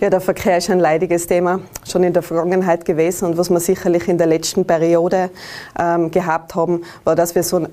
Ja, 0.00 0.10
der 0.10 0.20
Verkehr 0.20 0.58
ist 0.58 0.70
ein 0.70 0.78
leidiges 0.78 1.26
Thema, 1.26 1.60
schon 1.88 2.04
in 2.04 2.12
der 2.12 2.22
Vergangenheit 2.22 2.84
gewesen. 2.84 3.26
Und 3.26 3.36
was 3.36 3.50
wir 3.50 3.60
sicherlich 3.60 4.06
in 4.08 4.16
der 4.16 4.26
letzten 4.26 4.64
Periode 4.64 5.30
ähm, 5.78 6.10
gehabt 6.10 6.54
haben, 6.54 6.82
war, 7.04 7.16
dass 7.16 7.34
wir 7.34 7.42
so 7.42 7.66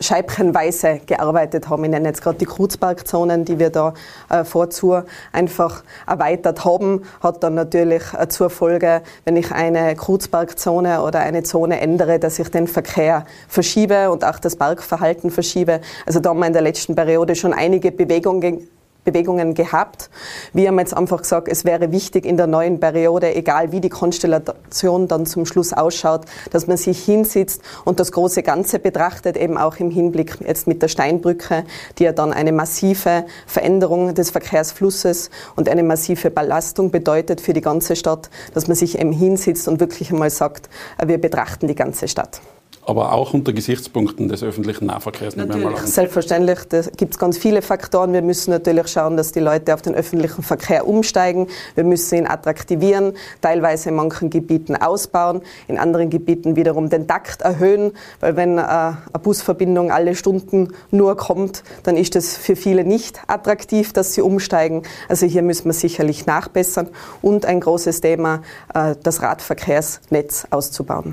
scheibchenweise 0.00 1.00
gearbeitet 1.04 1.68
haben. 1.68 1.84
Ich 1.84 1.90
nenne 1.90 2.08
jetzt 2.08 2.22
gerade 2.22 2.38
die 2.38 2.46
Kurzparkzonen, 2.46 3.44
die 3.44 3.58
wir 3.58 3.70
da 3.70 3.94
äh, 4.30 4.44
vorzu 4.44 5.02
einfach 5.32 5.82
erweitert 6.06 6.64
haben, 6.64 7.02
hat 7.20 7.42
dann 7.42 7.54
natürlich 7.54 8.02
äh, 8.18 8.28
zur 8.28 8.50
Folge, 8.50 9.02
wenn 9.24 9.36
ich 9.36 9.52
eine 9.52 9.94
Kurzparkzone 9.94 11.02
oder 11.02 11.20
eine 11.20 11.42
Zone 11.42 11.80
ändere, 11.80 12.18
dass 12.18 12.38
ich 12.38 12.48
den 12.50 12.66
Verkehr 12.66 13.24
verschiebe 13.46 14.10
und 14.10 14.24
auch 14.24 14.38
das 14.38 14.56
Parkverhalten 14.56 15.30
verschiebe. 15.30 15.80
Also 16.06 16.20
da 16.20 16.30
haben 16.30 16.38
wir 16.38 16.46
in 16.46 16.52
der 16.52 16.62
letzten 16.62 16.94
Periode 16.94 17.34
schon 17.34 17.52
einige 17.52 17.92
Bewegungen 17.92 18.68
Bewegungen 19.10 19.54
gehabt. 19.54 20.10
Wir 20.52 20.68
haben 20.68 20.78
jetzt 20.78 20.94
einfach 20.94 21.22
gesagt, 21.22 21.48
es 21.48 21.64
wäre 21.64 21.92
wichtig 21.92 22.26
in 22.26 22.36
der 22.36 22.46
neuen 22.46 22.78
Periode, 22.78 23.34
egal 23.34 23.72
wie 23.72 23.80
die 23.80 23.88
Konstellation 23.88 25.08
dann 25.08 25.24
zum 25.24 25.46
Schluss 25.46 25.72
ausschaut, 25.72 26.26
dass 26.50 26.66
man 26.66 26.76
sich 26.76 27.02
hinsitzt 27.04 27.62
und 27.84 28.00
das 28.00 28.12
große 28.12 28.42
Ganze 28.42 28.78
betrachtet, 28.78 29.36
eben 29.36 29.56
auch 29.56 29.76
im 29.76 29.90
Hinblick 29.90 30.38
jetzt 30.46 30.66
mit 30.66 30.82
der 30.82 30.88
Steinbrücke, 30.88 31.64
die 31.98 32.04
ja 32.04 32.12
dann 32.12 32.32
eine 32.32 32.52
massive 32.52 33.24
Veränderung 33.46 34.14
des 34.14 34.30
Verkehrsflusses 34.30 35.30
und 35.56 35.68
eine 35.68 35.82
massive 35.82 36.30
Belastung 36.30 36.90
bedeutet 36.90 37.40
für 37.40 37.54
die 37.54 37.62
ganze 37.62 37.96
Stadt, 37.96 38.28
dass 38.52 38.68
man 38.68 38.76
sich 38.76 38.98
eben 38.98 39.12
hinsitzt 39.12 39.68
und 39.68 39.80
wirklich 39.80 40.12
einmal 40.12 40.30
sagt, 40.30 40.68
wir 41.04 41.18
betrachten 41.18 41.66
die 41.66 41.74
ganze 41.74 42.08
Stadt 42.08 42.40
aber 42.88 43.12
auch 43.12 43.34
unter 43.34 43.52
Gesichtspunkten 43.52 44.28
des 44.28 44.42
öffentlichen 44.42 44.86
Nahverkehrs. 44.86 45.36
Natürlich, 45.36 45.78
selbstverständlich. 45.80 46.60
Da 46.70 46.80
gibt 46.96 47.12
es 47.12 47.18
ganz 47.18 47.36
viele 47.36 47.60
Faktoren. 47.60 48.14
Wir 48.14 48.22
müssen 48.22 48.50
natürlich 48.50 48.88
schauen, 48.88 49.18
dass 49.18 49.30
die 49.30 49.40
Leute 49.40 49.74
auf 49.74 49.82
den 49.82 49.94
öffentlichen 49.94 50.42
Verkehr 50.42 50.88
umsteigen. 50.88 51.48
Wir 51.74 51.84
müssen 51.84 52.16
ihn 52.16 52.26
attraktivieren, 52.26 53.12
teilweise 53.42 53.90
in 53.90 53.96
manchen 53.96 54.30
Gebieten 54.30 54.74
ausbauen, 54.74 55.42
in 55.66 55.76
anderen 55.76 56.08
Gebieten 56.08 56.56
wiederum 56.56 56.88
den 56.88 57.06
Takt 57.06 57.42
erhöhen, 57.42 57.92
weil 58.20 58.36
wenn 58.36 58.56
äh, 58.56 58.62
eine 58.62 58.96
Busverbindung 59.22 59.90
alle 59.90 60.14
Stunden 60.14 60.72
nur 60.90 61.14
kommt, 61.18 61.64
dann 61.82 61.98
ist 61.98 62.16
es 62.16 62.38
für 62.38 62.56
viele 62.56 62.84
nicht 62.84 63.20
attraktiv, 63.26 63.92
dass 63.92 64.14
sie 64.14 64.22
umsteigen. 64.22 64.82
Also 65.10 65.26
hier 65.26 65.42
müssen 65.42 65.66
wir 65.66 65.74
sicherlich 65.74 66.24
nachbessern 66.24 66.88
und 67.20 67.44
ein 67.44 67.60
großes 67.60 68.00
Thema, 68.00 68.40
äh, 68.72 68.94
das 69.02 69.20
Radverkehrsnetz 69.20 70.46
auszubauen. 70.48 71.12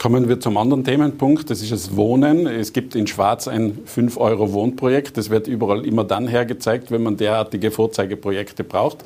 Kommen 0.00 0.30
wir 0.30 0.40
zum 0.40 0.56
anderen 0.56 0.82
Themenpunkt, 0.82 1.50
das 1.50 1.60
ist 1.60 1.72
das 1.72 1.94
Wohnen. 1.94 2.46
Es 2.46 2.72
gibt 2.72 2.94
in 2.94 3.06
Schwarz 3.06 3.46
ein 3.46 3.80
5-Euro-Wohnprojekt. 3.84 5.18
Das 5.18 5.28
wird 5.28 5.46
überall 5.46 5.84
immer 5.84 6.04
dann 6.04 6.26
hergezeigt, 6.26 6.90
wenn 6.90 7.02
man 7.02 7.18
derartige 7.18 7.70
Vorzeigeprojekte 7.70 8.64
braucht. 8.64 9.04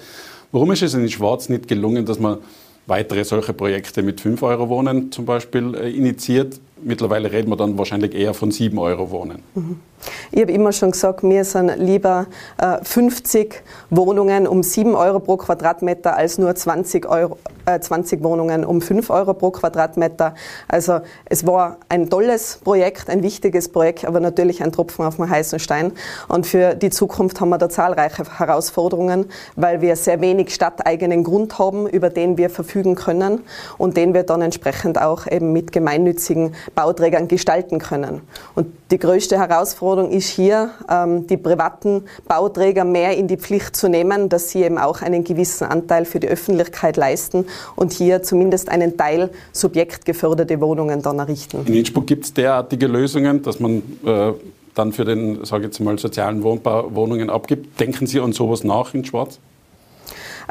Warum 0.52 0.70
ist 0.70 0.84
es 0.84 0.94
in 0.94 1.10
Schwarz 1.10 1.48
nicht 1.48 1.66
gelungen, 1.66 2.06
dass 2.06 2.20
man 2.20 2.38
weitere 2.86 3.24
solche 3.24 3.52
Projekte 3.54 4.04
mit 4.04 4.20
5 4.20 4.40
Euro 4.44 4.68
Wohnen 4.68 5.10
zum 5.10 5.24
Beispiel 5.24 5.74
äh, 5.74 5.90
initiiert? 5.90 6.60
Mittlerweile 6.82 7.30
reden 7.30 7.50
wir 7.50 7.56
dann 7.56 7.78
wahrscheinlich 7.78 8.14
eher 8.14 8.34
von 8.34 8.50
7 8.50 8.76
Euro 8.78 9.10
Wohnen. 9.10 9.42
Mhm. 9.54 9.80
Ich 10.32 10.42
habe 10.42 10.52
immer 10.52 10.72
schon 10.72 10.90
gesagt, 10.90 11.22
mir 11.22 11.44
sind 11.44 11.76
lieber 11.78 12.26
äh, 12.58 12.78
50 12.82 13.62
Wohnungen 13.90 14.46
um 14.46 14.62
7 14.62 14.94
Euro 14.94 15.20
pro 15.20 15.36
Quadratmeter 15.36 16.16
als 16.16 16.38
nur 16.38 16.54
20, 16.54 17.06
Euro, 17.06 17.38
äh, 17.66 17.80
20 17.80 18.22
Wohnungen 18.22 18.64
um 18.64 18.80
5 18.80 19.08
Euro 19.10 19.34
pro 19.34 19.50
Quadratmeter. 19.50 20.34
Also 20.68 21.00
es 21.24 21.46
war 21.46 21.78
ein 21.88 22.10
tolles 22.10 22.60
Projekt, 22.62 23.08
ein 23.08 23.22
wichtiges 23.22 23.68
Projekt, 23.70 24.04
aber 24.04 24.20
natürlich 24.20 24.62
ein 24.62 24.72
Tropfen 24.72 25.04
auf 25.04 25.16
dem 25.16 25.28
heißen 25.30 25.58
Stein. 25.58 25.92
Und 26.28 26.46
für 26.46 26.74
die 26.74 26.90
Zukunft 26.90 27.40
haben 27.40 27.50
wir 27.50 27.58
da 27.58 27.68
zahlreiche 27.68 28.24
Herausforderungen, 28.38 29.26
weil 29.56 29.80
wir 29.80 29.96
sehr 29.96 30.20
wenig 30.20 30.54
stadteigenen 30.54 31.24
Grund 31.24 31.58
haben, 31.58 31.86
über 31.86 32.10
den 32.10 32.36
wir 32.36 32.50
verfügen 32.50 32.94
können 32.94 33.40
und 33.78 33.96
den 33.96 34.14
wir 34.14 34.24
dann 34.24 34.42
entsprechend 34.42 35.00
auch 35.00 35.26
eben 35.30 35.52
mit 35.52 35.72
gemeinnützigen 35.72 36.54
Bauträgern 36.74 37.28
gestalten 37.28 37.78
können. 37.78 38.20
Und 38.54 38.66
die 38.90 38.98
größte 38.98 39.38
Herausforderung 39.38 40.10
ist 40.10 40.28
hier, 40.28 40.70
ähm, 40.90 41.26
die 41.26 41.36
privaten 41.36 42.04
Bauträger 42.28 42.84
mehr 42.84 43.16
in 43.16 43.28
die 43.28 43.36
Pflicht 43.36 43.76
zu 43.76 43.88
nehmen, 43.88 44.28
dass 44.28 44.50
sie 44.50 44.62
eben 44.62 44.78
auch 44.78 45.02
einen 45.02 45.24
gewissen 45.24 45.64
Anteil 45.64 46.04
für 46.04 46.20
die 46.20 46.28
Öffentlichkeit 46.28 46.96
leisten 46.96 47.46
und 47.76 47.92
hier 47.92 48.22
zumindest 48.22 48.68
einen 48.68 48.96
Teil 48.96 49.30
subjektgeförderte 49.52 50.60
Wohnungen 50.60 51.02
dann 51.02 51.18
errichten. 51.18 51.64
In 51.66 51.74
Innsbruck 51.74 52.06
gibt 52.06 52.24
es 52.24 52.34
derartige 52.34 52.86
Lösungen, 52.86 53.42
dass 53.42 53.60
man 53.60 53.82
äh, 54.04 54.32
dann 54.74 54.92
für 54.92 55.04
den, 55.04 55.44
sage 55.44 55.64
ich 55.64 55.68
jetzt 55.68 55.80
mal, 55.80 55.98
sozialen 55.98 56.42
Wohnbau 56.42 56.94
Wohnungen 56.94 57.30
abgibt. 57.30 57.78
Denken 57.80 58.06
Sie 58.06 58.20
an 58.20 58.32
sowas 58.32 58.64
nach 58.64 58.92
in 58.94 59.04
Schwarz? 59.04 59.38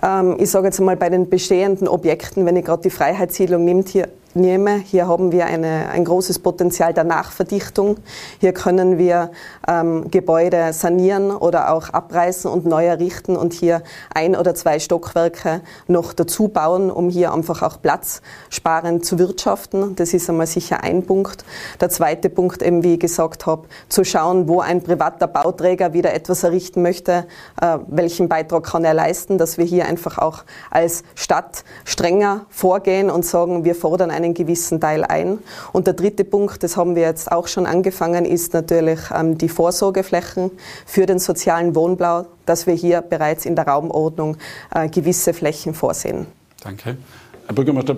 Ähm, 0.01 0.37
ich 0.39 0.49
sage 0.49 0.67
jetzt 0.67 0.79
mal 0.79 0.95
bei 0.95 1.09
den 1.09 1.29
bestehenden 1.29 1.87
Objekten, 1.87 2.45
wenn 2.45 2.55
ich 2.55 2.65
gerade 2.65 2.83
die 2.83 2.89
Freiheitssiedlung 2.89 3.63
nimmt, 3.63 3.89
hier 3.89 4.07
nehme. 4.35 4.77
Hier 4.77 5.07
haben 5.07 5.31
wir 5.31 5.45
eine, 5.45 5.89
ein 5.89 6.05
großes 6.05 6.39
Potenzial 6.39 6.93
der 6.93 7.03
Nachverdichtung. 7.03 7.97
Hier 8.39 8.53
können 8.53 8.97
wir 8.97 9.31
ähm, 9.67 10.09
Gebäude 10.09 10.73
sanieren 10.73 11.31
oder 11.31 11.73
auch 11.73 11.89
abreißen 11.89 12.49
und 12.49 12.65
neu 12.65 12.85
errichten 12.85 13.35
und 13.35 13.53
hier 13.53 13.83
ein 14.13 14.35
oder 14.35 14.55
zwei 14.55 14.79
Stockwerke 14.79 15.61
noch 15.87 16.13
dazu 16.13 16.47
bauen, 16.47 16.89
um 16.89 17.09
hier 17.09 17.33
einfach 17.33 17.61
auch 17.61 17.81
platzsparend 17.81 19.05
zu 19.05 19.19
wirtschaften. 19.19 19.95
Das 19.95 20.13
ist 20.13 20.29
einmal 20.29 20.47
sicher 20.47 20.83
ein 20.83 21.05
Punkt. 21.05 21.45
Der 21.79 21.89
zweite 21.89 22.29
Punkt, 22.29 22.61
eben 22.61 22.83
wie 22.83 22.95
ich 22.95 22.99
gesagt 22.99 23.45
habe, 23.45 23.67
zu 23.89 24.03
schauen, 24.03 24.47
wo 24.47 24.61
ein 24.61 24.81
privater 24.81 25.27
Bauträger 25.27 25.93
wieder 25.93 26.13
etwas 26.13 26.43
errichten 26.43 26.81
möchte, 26.81 27.25
äh, 27.61 27.77
welchen 27.87 28.29
Beitrag 28.29 28.63
kann 28.63 28.83
er 28.83 28.93
leisten, 28.93 29.37
dass 29.37 29.57
wir 29.57 29.65
hier 29.65 29.85
einfach 29.85 30.17
auch 30.17 30.43
als 30.71 31.03
Stadt 31.15 31.63
strenger 31.85 32.45
vorgehen 32.49 33.09
und 33.09 33.25
sagen, 33.25 33.63
wir 33.63 33.75
fordern 33.75 34.11
ein 34.11 34.22
einen 34.23 34.33
gewissen 34.33 34.79
Teil 34.79 35.03
ein. 35.03 35.39
Und 35.71 35.87
der 35.87 35.93
dritte 35.93 36.23
Punkt, 36.23 36.63
das 36.63 36.77
haben 36.77 36.95
wir 36.95 37.03
jetzt 37.03 37.31
auch 37.31 37.47
schon 37.47 37.65
angefangen, 37.65 38.25
ist 38.25 38.53
natürlich 38.53 38.99
ähm, 39.13 39.37
die 39.37 39.49
Vorsorgeflächen 39.49 40.51
für 40.85 41.05
den 41.05 41.19
sozialen 41.19 41.75
Wohnbau, 41.75 42.25
dass 42.45 42.67
wir 42.67 42.73
hier 42.73 43.01
bereits 43.01 43.45
in 43.45 43.55
der 43.55 43.67
Raumordnung 43.67 44.37
äh, 44.73 44.89
gewisse 44.89 45.33
Flächen 45.33 45.73
vorsehen. 45.73 46.25
Danke. 46.63 46.97
Herr 47.45 47.55
Bürgermeister, 47.55 47.97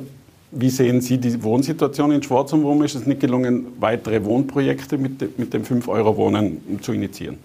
wie 0.52 0.70
sehen 0.70 1.02
Sie 1.02 1.18
die 1.18 1.44
Wohnsituation 1.44 2.12
in 2.12 2.24
Schwarz 2.24 2.54
und 2.54 2.64
warum 2.64 2.84
ist 2.84 2.96
es 2.96 3.06
nicht 3.06 3.20
gelungen, 3.20 3.68
weitere 3.80 4.24
Wohnprojekte 4.24 4.98
mit, 4.98 5.38
mit 5.38 5.54
dem 5.54 5.64
5-Euro-Wohnen 5.64 6.80
zu 6.82 6.94
initiieren? 6.94 7.38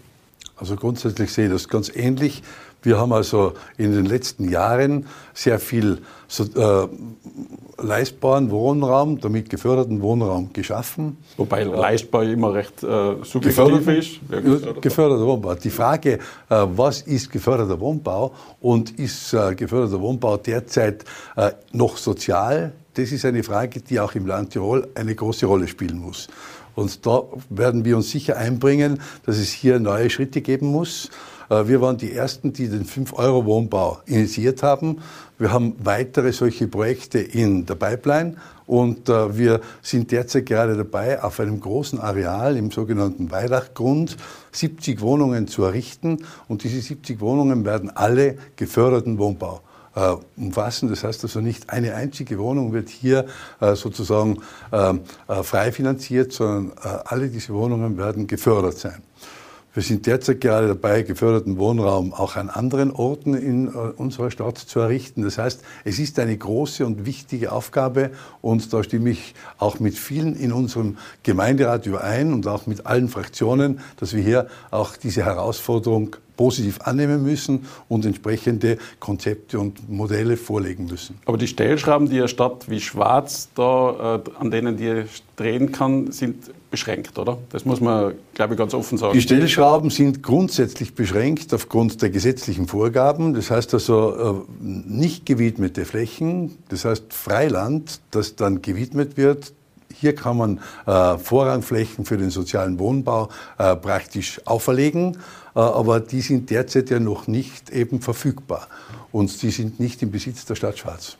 Also 0.60 0.76
grundsätzlich 0.76 1.32
sehe 1.32 1.46
ich 1.46 1.52
das 1.52 1.68
ganz 1.68 1.90
ähnlich. 1.94 2.42
Wir 2.82 2.98
haben 2.98 3.12
also 3.12 3.54
in 3.76 3.92
den 3.92 4.06
letzten 4.06 4.48
Jahren 4.48 5.06
sehr 5.34 5.58
viel 5.58 5.98
so, 6.28 6.44
äh, 6.44 6.88
leistbaren 7.82 8.50
Wohnraum, 8.50 9.20
damit 9.20 9.50
geförderten 9.50 10.00
Wohnraum 10.00 10.52
geschaffen. 10.52 11.16
Wobei 11.36 11.64
leistbar 11.64 12.24
immer 12.24 12.54
recht 12.54 12.82
äh, 12.82 13.16
subjektiv 13.22 13.88
ist. 13.88 14.20
Geförderter, 14.28 14.80
geförderter 14.80 15.26
Wohnbau. 15.26 15.54
Die 15.54 15.70
Frage, 15.70 16.12
äh, 16.12 16.18
was 16.48 17.02
ist 17.02 17.30
geförderter 17.30 17.80
Wohnbau 17.80 18.34
und 18.60 18.98
ist 18.98 19.32
äh, 19.32 19.54
geförderter 19.54 20.00
Wohnbau 20.00 20.36
derzeit 20.36 21.04
äh, 21.36 21.52
noch 21.72 21.96
sozial? 21.96 22.72
Das 22.94 23.12
ist 23.12 23.24
eine 23.24 23.42
Frage, 23.42 23.80
die 23.80 24.00
auch 24.00 24.14
im 24.14 24.26
Land 24.26 24.50
Tirol 24.50 24.88
eine 24.94 25.14
große 25.14 25.46
Rolle 25.46 25.68
spielen 25.68 25.98
muss. 25.98 26.28
Und 26.74 27.06
da 27.06 27.22
werden 27.48 27.84
wir 27.84 27.96
uns 27.96 28.10
sicher 28.10 28.36
einbringen, 28.36 29.00
dass 29.26 29.38
es 29.38 29.50
hier 29.50 29.78
neue 29.80 30.10
Schritte 30.10 30.40
geben 30.40 30.68
muss. 30.68 31.10
Äh, 31.50 31.66
wir 31.68 31.80
waren 31.80 31.98
die 31.98 32.12
Ersten, 32.12 32.52
die 32.52 32.68
den 32.68 32.86
5-Euro-Wohnbau 32.86 34.00
initiiert 34.06 34.62
haben. 34.62 34.98
Wir 35.38 35.52
haben 35.52 35.74
weitere 35.82 36.32
solche 36.32 36.68
Projekte 36.68 37.18
in 37.18 37.66
der 37.66 37.74
Pipeline 37.74 38.36
und 38.66 39.08
äh, 39.08 39.36
wir 39.36 39.60
sind 39.82 40.12
derzeit 40.12 40.46
gerade 40.46 40.76
dabei, 40.76 41.22
auf 41.22 41.40
einem 41.40 41.60
großen 41.60 41.98
Areal 41.98 42.56
im 42.56 42.70
sogenannten 42.70 43.30
Weidachgrund 43.30 44.16
70 44.52 45.00
Wohnungen 45.00 45.48
zu 45.48 45.64
errichten 45.64 46.24
und 46.48 46.62
diese 46.62 46.80
70 46.80 47.20
Wohnungen 47.20 47.64
werden 47.64 47.90
alle 47.90 48.36
geförderten 48.56 49.18
Wohnbau 49.18 49.62
äh, 49.94 50.14
umfassen. 50.36 50.88
Das 50.88 51.04
heißt 51.04 51.22
also 51.24 51.40
nicht 51.40 51.70
eine 51.70 51.94
einzige 51.94 52.38
Wohnung 52.38 52.72
wird 52.72 52.88
hier 52.88 53.26
äh, 53.60 53.74
sozusagen 53.74 54.38
äh, 54.72 54.94
äh 55.28 55.42
frei 55.42 55.72
finanziert, 55.72 56.32
sondern 56.32 56.72
äh, 56.82 56.98
alle 57.04 57.28
diese 57.28 57.54
Wohnungen 57.54 57.96
werden 57.98 58.26
gefördert 58.26 58.78
sein. 58.78 59.02
Wir 59.72 59.84
sind 59.84 60.06
derzeit 60.06 60.40
gerade 60.40 60.66
dabei, 60.66 61.02
geförderten 61.02 61.56
Wohnraum 61.56 62.12
auch 62.12 62.34
an 62.34 62.50
anderen 62.50 62.90
Orten 62.90 63.34
in 63.34 63.68
äh, 63.68 63.70
unserer 63.70 64.32
Stadt 64.32 64.58
zu 64.58 64.80
errichten. 64.80 65.22
Das 65.22 65.38
heißt, 65.38 65.62
es 65.84 66.00
ist 66.00 66.18
eine 66.18 66.36
große 66.36 66.84
und 66.84 67.06
wichtige 67.06 67.52
Aufgabe 67.52 68.10
und 68.40 68.72
da 68.72 68.82
stimme 68.82 69.10
ich 69.10 69.32
auch 69.58 69.78
mit 69.78 69.96
vielen 69.96 70.34
in 70.34 70.52
unserem 70.52 70.98
Gemeinderat 71.22 71.86
überein 71.86 72.32
und 72.32 72.48
auch 72.48 72.66
mit 72.66 72.84
allen 72.86 73.08
Fraktionen, 73.08 73.78
dass 73.96 74.12
wir 74.12 74.24
hier 74.24 74.48
auch 74.72 74.96
diese 74.96 75.24
Herausforderung 75.24 76.16
positiv 76.40 76.80
annehmen 76.84 77.22
müssen 77.22 77.66
und 77.90 78.06
entsprechende 78.06 78.78
Konzepte 78.98 79.60
und 79.60 79.90
Modelle 79.90 80.38
vorlegen 80.38 80.86
müssen. 80.86 81.18
Aber 81.26 81.36
die 81.36 81.46
Stellschrauben, 81.46 82.08
die 82.08 82.16
eine 82.16 82.28
Stadt 82.28 82.70
wie 82.70 82.80
Schwarz 82.80 83.50
da, 83.54 84.22
äh, 84.26 84.30
an 84.40 84.50
denen 84.50 84.78
die 84.78 85.04
drehen 85.36 85.70
kann, 85.70 86.12
sind 86.12 86.50
beschränkt, 86.70 87.18
oder? 87.18 87.36
Das 87.50 87.66
muss 87.66 87.82
man, 87.82 88.14
glaube 88.32 88.54
ich, 88.54 88.58
ganz 88.58 88.72
offen 88.72 88.96
sagen. 88.96 89.12
Die 89.12 89.20
Stellschrauben 89.20 89.90
sind 89.90 90.22
grundsätzlich 90.22 90.94
beschränkt 90.94 91.52
aufgrund 91.52 92.00
der 92.00 92.08
gesetzlichen 92.08 92.66
Vorgaben. 92.66 93.34
Das 93.34 93.50
heißt 93.50 93.74
also 93.74 94.46
äh, 94.48 94.62
nicht 94.62 95.26
gewidmete 95.26 95.84
Flächen, 95.84 96.56
das 96.70 96.86
heißt 96.86 97.12
Freiland, 97.12 98.00
das 98.12 98.34
dann 98.34 98.62
gewidmet 98.62 99.18
wird, 99.18 99.52
hier 100.00 100.14
kann 100.14 100.36
man 100.36 100.60
äh, 100.86 101.18
Vorrangflächen 101.18 102.04
für 102.04 102.16
den 102.16 102.30
sozialen 102.30 102.78
Wohnbau 102.78 103.28
äh, 103.58 103.76
praktisch 103.76 104.40
auferlegen, 104.46 105.18
äh, 105.54 105.60
aber 105.60 106.00
die 106.00 106.22
sind 106.22 106.50
derzeit 106.50 106.90
ja 106.90 106.98
noch 106.98 107.26
nicht 107.26 107.70
eben 107.70 108.00
verfügbar 108.00 108.66
und 109.12 109.42
die 109.42 109.50
sind 109.50 109.78
nicht 109.78 110.02
im 110.02 110.10
Besitz 110.10 110.46
der 110.46 110.54
Stadt 110.54 110.78
Schwarz. 110.78 111.16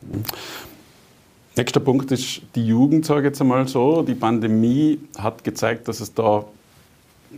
Nächster 1.57 1.81
Punkt 1.81 2.11
ist 2.11 2.43
die 2.55 2.67
Jugend, 2.67 3.05
sage 3.05 3.21
ich 3.21 3.27
jetzt 3.27 3.41
einmal 3.41 3.69
so. 3.69 4.03
Die 4.03 4.15
Pandemie 4.15 4.99
hat 5.19 5.45
gezeigt, 5.45 5.89
dass 5.89 6.01
es 6.01 6.15
da 6.15 6.45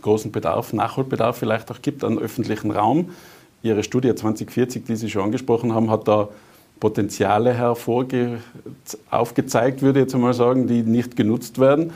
großen 0.01 0.31
Bedarf, 0.31 0.71
Nachholbedarf 0.71 1.37
vielleicht 1.37 1.69
auch 1.71 1.81
gibt 1.81 2.03
an 2.03 2.17
öffentlichen 2.17 2.71
Raum. 2.71 3.09
Ihre 3.63 3.83
Studie 3.83 4.13
2040, 4.13 4.85
die 4.85 4.95
Sie 4.95 5.09
schon 5.09 5.23
angesprochen 5.23 5.73
haben, 5.73 5.89
hat 5.89 6.07
da 6.07 6.29
Potenziale 6.79 7.53
hervorge 7.53 8.39
aufgezeigt, 9.09 9.81
würde 9.81 9.99
ich 9.99 10.05
jetzt 10.05 10.15
einmal 10.15 10.33
sagen, 10.33 10.67
die 10.67 10.81
nicht 10.83 11.15
genutzt 11.15 11.59
werden. 11.59 11.91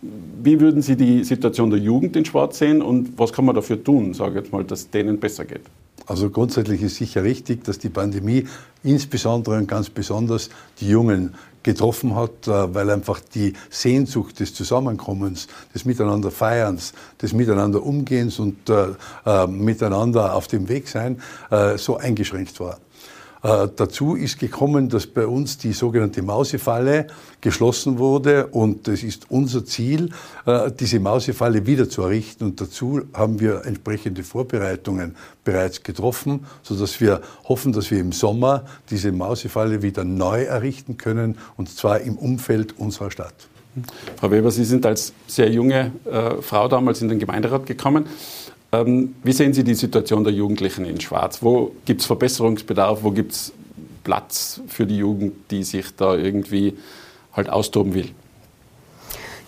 Wie 0.00 0.60
würden 0.60 0.82
Sie 0.82 0.96
die 0.96 1.22
Situation 1.24 1.70
der 1.70 1.78
Jugend 1.78 2.16
in 2.16 2.24
Schwarz 2.24 2.58
sehen 2.58 2.82
und 2.82 3.18
was 3.18 3.32
kann 3.32 3.44
man 3.44 3.54
dafür 3.54 3.82
tun, 3.82 4.14
sage 4.14 4.30
ich 4.30 4.44
jetzt 4.44 4.52
mal, 4.52 4.64
dass 4.64 4.90
denen 4.90 5.18
besser 5.18 5.44
geht? 5.44 5.62
Also 6.06 6.30
grundsätzlich 6.30 6.82
ist 6.82 6.96
sicher 6.96 7.22
richtig, 7.22 7.64
dass 7.64 7.78
die 7.78 7.88
Pandemie 7.88 8.46
insbesondere 8.82 9.56
und 9.58 9.68
ganz 9.68 9.88
besonders 9.90 10.50
die 10.80 10.88
Jungen 10.88 11.34
getroffen 11.62 12.16
hat, 12.16 12.48
äh, 12.48 12.74
weil 12.74 12.90
einfach 12.90 13.20
die 13.20 13.52
Sehnsucht 13.70 14.40
des 14.40 14.52
Zusammenkommens, 14.52 15.46
des 15.74 15.84
Miteinander 15.84 16.30
Feierns, 16.30 16.92
des 17.20 17.32
Miteinander 17.32 17.82
Umgehens 17.84 18.40
und 18.40 18.68
äh, 18.68 18.88
äh, 19.24 19.46
miteinander 19.46 20.34
auf 20.34 20.48
dem 20.48 20.68
Weg 20.68 20.88
sein 20.88 21.22
äh, 21.50 21.78
so 21.78 21.96
eingeschränkt 21.96 22.58
war. 22.58 22.78
Äh, 23.42 23.68
dazu 23.74 24.14
ist 24.14 24.38
gekommen, 24.38 24.88
dass 24.88 25.06
bei 25.06 25.26
uns 25.26 25.58
die 25.58 25.72
sogenannte 25.72 26.22
Mausefalle 26.22 27.08
geschlossen 27.40 27.98
wurde 27.98 28.46
und 28.46 28.86
es 28.86 29.02
ist 29.02 29.30
unser 29.30 29.64
Ziel, 29.64 30.10
äh, 30.46 30.70
diese 30.70 31.00
Mausefalle 31.00 31.66
wieder 31.66 31.88
zu 31.88 32.02
errichten 32.02 32.44
und 32.44 32.60
dazu 32.60 33.02
haben 33.12 33.40
wir 33.40 33.64
entsprechende 33.64 34.22
Vorbereitungen 34.22 35.16
bereits 35.44 35.82
getroffen, 35.82 36.46
sodass 36.62 37.00
wir 37.00 37.20
hoffen, 37.44 37.72
dass 37.72 37.90
wir 37.90 37.98
im 37.98 38.12
Sommer 38.12 38.64
diese 38.90 39.10
Mausefalle 39.10 39.82
wieder 39.82 40.04
neu 40.04 40.44
errichten 40.44 40.96
können 40.96 41.36
und 41.56 41.68
zwar 41.68 42.00
im 42.00 42.16
Umfeld 42.16 42.78
unserer 42.78 43.10
Stadt. 43.10 43.34
Frau 44.18 44.30
Weber, 44.30 44.50
Sie 44.50 44.64
sind 44.64 44.84
als 44.84 45.14
sehr 45.26 45.50
junge 45.50 45.92
äh, 46.04 46.42
Frau 46.42 46.68
damals 46.68 47.00
in 47.00 47.08
den 47.08 47.18
Gemeinderat 47.18 47.66
gekommen. 47.66 48.04
Ähm, 48.72 49.14
wie 49.22 49.32
sehen 49.32 49.52
Sie 49.52 49.64
die 49.64 49.74
Situation 49.74 50.24
der 50.24 50.32
Jugendlichen 50.32 50.86
in 50.86 50.98
Schwarz? 51.00 51.42
Wo 51.42 51.72
gibt 51.84 52.00
es 52.00 52.06
Verbesserungsbedarf? 52.06 53.02
Wo 53.02 53.10
gibt 53.10 53.32
es 53.32 53.52
Platz 54.02 54.60
für 54.66 54.86
die 54.86 54.96
Jugend, 54.96 55.34
die 55.50 55.62
sich 55.62 55.94
da 55.94 56.16
irgendwie 56.16 56.74
halt 57.34 57.50
austoben 57.50 57.92
will? 57.94 58.08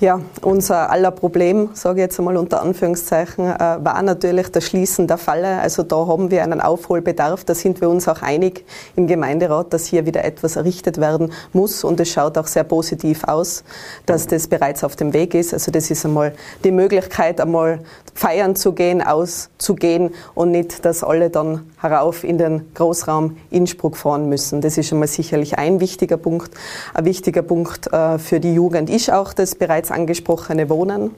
Ja, 0.00 0.20
unser 0.42 0.90
aller 0.90 1.12
Problem, 1.12 1.68
sage 1.74 2.00
ich 2.00 2.02
jetzt 2.02 2.18
einmal 2.18 2.36
unter 2.36 2.60
Anführungszeichen, 2.60 3.46
äh, 3.46 3.58
war 3.58 4.02
natürlich 4.02 4.48
das 4.48 4.64
Schließen 4.64 5.06
der 5.06 5.18
Falle. 5.18 5.60
Also 5.60 5.84
da 5.84 6.08
haben 6.08 6.32
wir 6.32 6.42
einen 6.42 6.60
Aufholbedarf. 6.60 7.44
Da 7.44 7.54
sind 7.54 7.80
wir 7.80 7.88
uns 7.88 8.08
auch 8.08 8.20
einig 8.20 8.64
im 8.96 9.06
Gemeinderat, 9.06 9.72
dass 9.72 9.86
hier 9.86 10.04
wieder 10.04 10.24
etwas 10.24 10.56
errichtet 10.56 11.00
werden 11.00 11.32
muss. 11.52 11.84
Und 11.84 12.00
es 12.00 12.10
schaut 12.10 12.36
auch 12.38 12.48
sehr 12.48 12.64
positiv 12.64 13.22
aus, 13.22 13.62
dass 14.04 14.26
das 14.26 14.48
bereits 14.48 14.82
auf 14.82 14.96
dem 14.96 15.12
Weg 15.12 15.32
ist. 15.32 15.54
Also 15.54 15.70
das 15.70 15.92
ist 15.92 16.04
einmal 16.04 16.34
die 16.64 16.72
Möglichkeit, 16.72 17.40
einmal 17.40 17.78
feiern 18.14 18.56
zu 18.56 18.72
gehen, 18.72 19.00
auszugehen 19.00 20.10
und 20.34 20.50
nicht, 20.50 20.84
dass 20.84 21.04
alle 21.04 21.30
dann 21.30 21.70
herauf 21.80 22.24
in 22.24 22.38
den 22.38 22.72
Großraum 22.74 23.36
Innsbruck 23.50 23.96
fahren 23.96 24.28
müssen. 24.28 24.60
Das 24.60 24.76
ist 24.76 24.92
einmal 24.92 25.08
sicherlich 25.08 25.56
ein 25.56 25.78
wichtiger 25.78 26.16
Punkt. 26.16 26.52
Ein 26.94 27.04
wichtiger 27.04 27.42
Punkt 27.42 27.92
äh, 27.92 28.18
für 28.18 28.40
die 28.40 28.54
Jugend 28.54 28.90
ist 28.90 29.12
auch 29.12 29.32
das 29.32 29.54
bereits 29.54 29.84
bereits 29.84 29.90
angesprochene 29.94 30.68
Wohnen. 30.68 31.10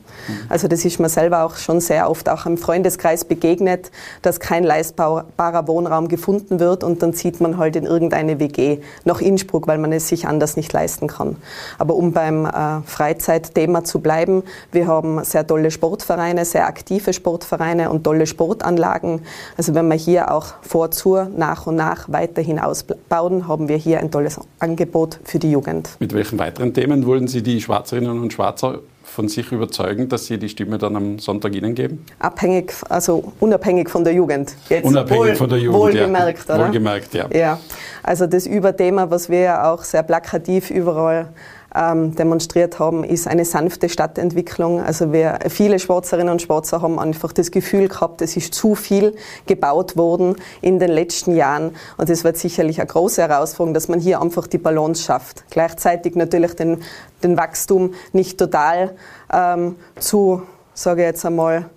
Also 0.48 0.68
das 0.68 0.84
ist 0.84 1.00
mir 1.00 1.08
selber 1.08 1.44
auch 1.44 1.56
schon 1.56 1.80
sehr 1.80 2.08
oft 2.08 2.28
auch 2.28 2.46
im 2.46 2.56
Freundeskreis 2.56 3.24
begegnet, 3.24 3.90
dass 4.22 4.40
kein 4.40 4.64
leistbarer 4.64 5.66
Wohnraum 5.66 6.08
gefunden 6.08 6.60
wird 6.60 6.84
und 6.84 7.02
dann 7.02 7.14
zieht 7.14 7.40
man 7.40 7.58
halt 7.58 7.76
in 7.76 7.84
irgendeine 7.84 8.38
WG 8.38 8.78
nach 9.04 9.20
Innsbruck, 9.20 9.66
weil 9.66 9.78
man 9.78 9.92
es 9.92 10.08
sich 10.08 10.26
anders 10.26 10.56
nicht 10.56 10.72
leisten 10.72 11.08
kann. 11.08 11.36
Aber 11.78 11.94
um 11.94 12.12
beim 12.12 12.46
äh, 12.46 12.82
Freizeitthema 12.84 13.84
zu 13.84 14.00
bleiben, 14.00 14.42
wir 14.72 14.86
haben 14.86 15.22
sehr 15.24 15.46
tolle 15.46 15.70
Sportvereine, 15.70 16.44
sehr 16.44 16.66
aktive 16.66 17.12
Sportvereine 17.12 17.90
und 17.90 18.04
tolle 18.04 18.26
Sportanlagen. 18.26 19.20
Also 19.56 19.74
wenn 19.74 19.88
wir 19.88 19.96
hier 19.96 20.30
auch 20.32 20.54
vor 20.62 20.90
zur 20.90 21.28
nach 21.36 21.66
und 21.66 21.76
nach 21.76 22.08
weiterhin 22.08 22.58
ausbauen, 22.58 23.48
haben 23.48 23.68
wir 23.68 23.76
hier 23.76 24.00
ein 24.00 24.10
tolles 24.10 24.40
Angebot 24.58 25.18
für 25.24 25.38
die 25.38 25.50
Jugend. 25.50 25.90
Mit 25.98 26.12
welchen 26.12 26.38
weiteren 26.38 26.74
Themen 26.74 27.06
wollen 27.06 27.28
Sie 27.28 27.42
die 27.42 27.60
Schwarzerinnen 27.60 28.20
und 28.20 28.32
Schwarzer 28.32 28.55
Schwarzer 28.56 28.80
von 29.02 29.28
sich 29.28 29.50
überzeugen, 29.52 30.08
dass 30.08 30.26
Sie 30.26 30.38
die 30.38 30.48
Stimme 30.48 30.78
dann 30.78 30.96
am 30.96 31.18
Sonntag 31.18 31.54
Ihnen 31.54 31.74
geben? 31.74 32.04
Abhängig, 32.18 32.72
also 32.88 33.32
unabhängig 33.40 33.88
von 33.88 34.04
der 34.04 34.12
Jugend. 34.12 34.54
Jetzt 34.68 34.84
unabhängig 34.84 35.28
wohl, 35.28 35.34
von 35.36 35.48
der 35.48 35.58
Jugend, 35.58 35.80
wohlgemerkt, 35.80 36.48
ja. 36.48 36.54
oder? 36.54 36.66
Wohlgemerkt, 36.66 37.14
ja. 37.14 37.28
ja. 37.32 37.60
Also 38.02 38.26
das 38.26 38.46
Überthema, 38.46 39.08
was 39.10 39.28
wir 39.28 39.40
ja 39.40 39.72
auch 39.72 39.84
sehr 39.84 40.02
plakativ 40.02 40.70
überall 40.70 41.28
demonstriert 41.74 42.78
haben, 42.78 43.04
ist 43.04 43.28
eine 43.28 43.44
sanfte 43.44 43.88
Stadtentwicklung. 43.88 44.80
Also 44.80 45.12
wir, 45.12 45.40
viele 45.48 45.78
Schwarzerinnen 45.78 46.32
und 46.32 46.42
Schwarzer 46.42 46.80
haben 46.80 46.98
einfach 46.98 47.32
das 47.32 47.50
Gefühl 47.50 47.88
gehabt, 47.88 48.22
es 48.22 48.36
ist 48.36 48.54
zu 48.54 48.74
viel 48.74 49.14
gebaut 49.46 49.96
worden 49.96 50.36
in 50.62 50.78
den 50.78 50.90
letzten 50.90 51.36
Jahren. 51.36 51.74
Und 51.98 52.08
es 52.08 52.24
wird 52.24 52.38
sicherlich 52.38 52.80
eine 52.80 52.86
große 52.86 53.20
Herausforderung, 53.20 53.74
dass 53.74 53.88
man 53.88 54.00
hier 54.00 54.22
einfach 54.22 54.46
die 54.46 54.58
Balance 54.58 55.02
schafft. 55.02 55.44
Gleichzeitig 55.50 56.14
natürlich 56.14 56.54
den, 56.54 56.82
den 57.22 57.36
Wachstum 57.36 57.92
nicht 58.12 58.38
total 58.38 58.96
ähm, 59.32 59.76
zu, 59.98 60.42
sage 60.72 61.02
ich 61.02 61.06
jetzt 61.08 61.26
einmal, 61.26 61.68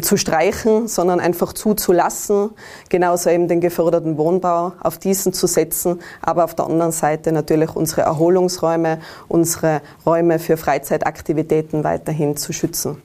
zu 0.00 0.16
streichen, 0.16 0.88
sondern 0.88 1.20
einfach 1.20 1.52
zuzulassen, 1.52 2.50
genauso 2.88 3.30
eben 3.30 3.48
den 3.48 3.60
geförderten 3.60 4.18
Wohnbau 4.18 4.72
auf 4.80 4.98
diesen 4.98 5.32
zu 5.32 5.46
setzen, 5.46 6.00
aber 6.20 6.44
auf 6.44 6.54
der 6.54 6.66
anderen 6.66 6.92
Seite 6.92 7.32
natürlich 7.32 7.74
unsere 7.74 8.02
Erholungsräume, 8.02 9.00
unsere 9.28 9.80
Räume 10.04 10.38
für 10.38 10.56
Freizeitaktivitäten 10.56 11.84
weiterhin 11.84 12.36
zu 12.36 12.52
schützen. 12.52 13.02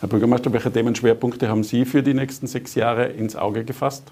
Herr 0.00 0.08
Bürgermeister, 0.08 0.52
welche 0.52 0.72
Themenschwerpunkte 0.72 1.48
haben 1.48 1.64
Sie 1.64 1.84
für 1.84 2.02
die 2.02 2.14
nächsten 2.14 2.46
sechs 2.46 2.74
Jahre 2.76 3.06
ins 3.06 3.34
Auge 3.34 3.64
gefasst? 3.64 4.04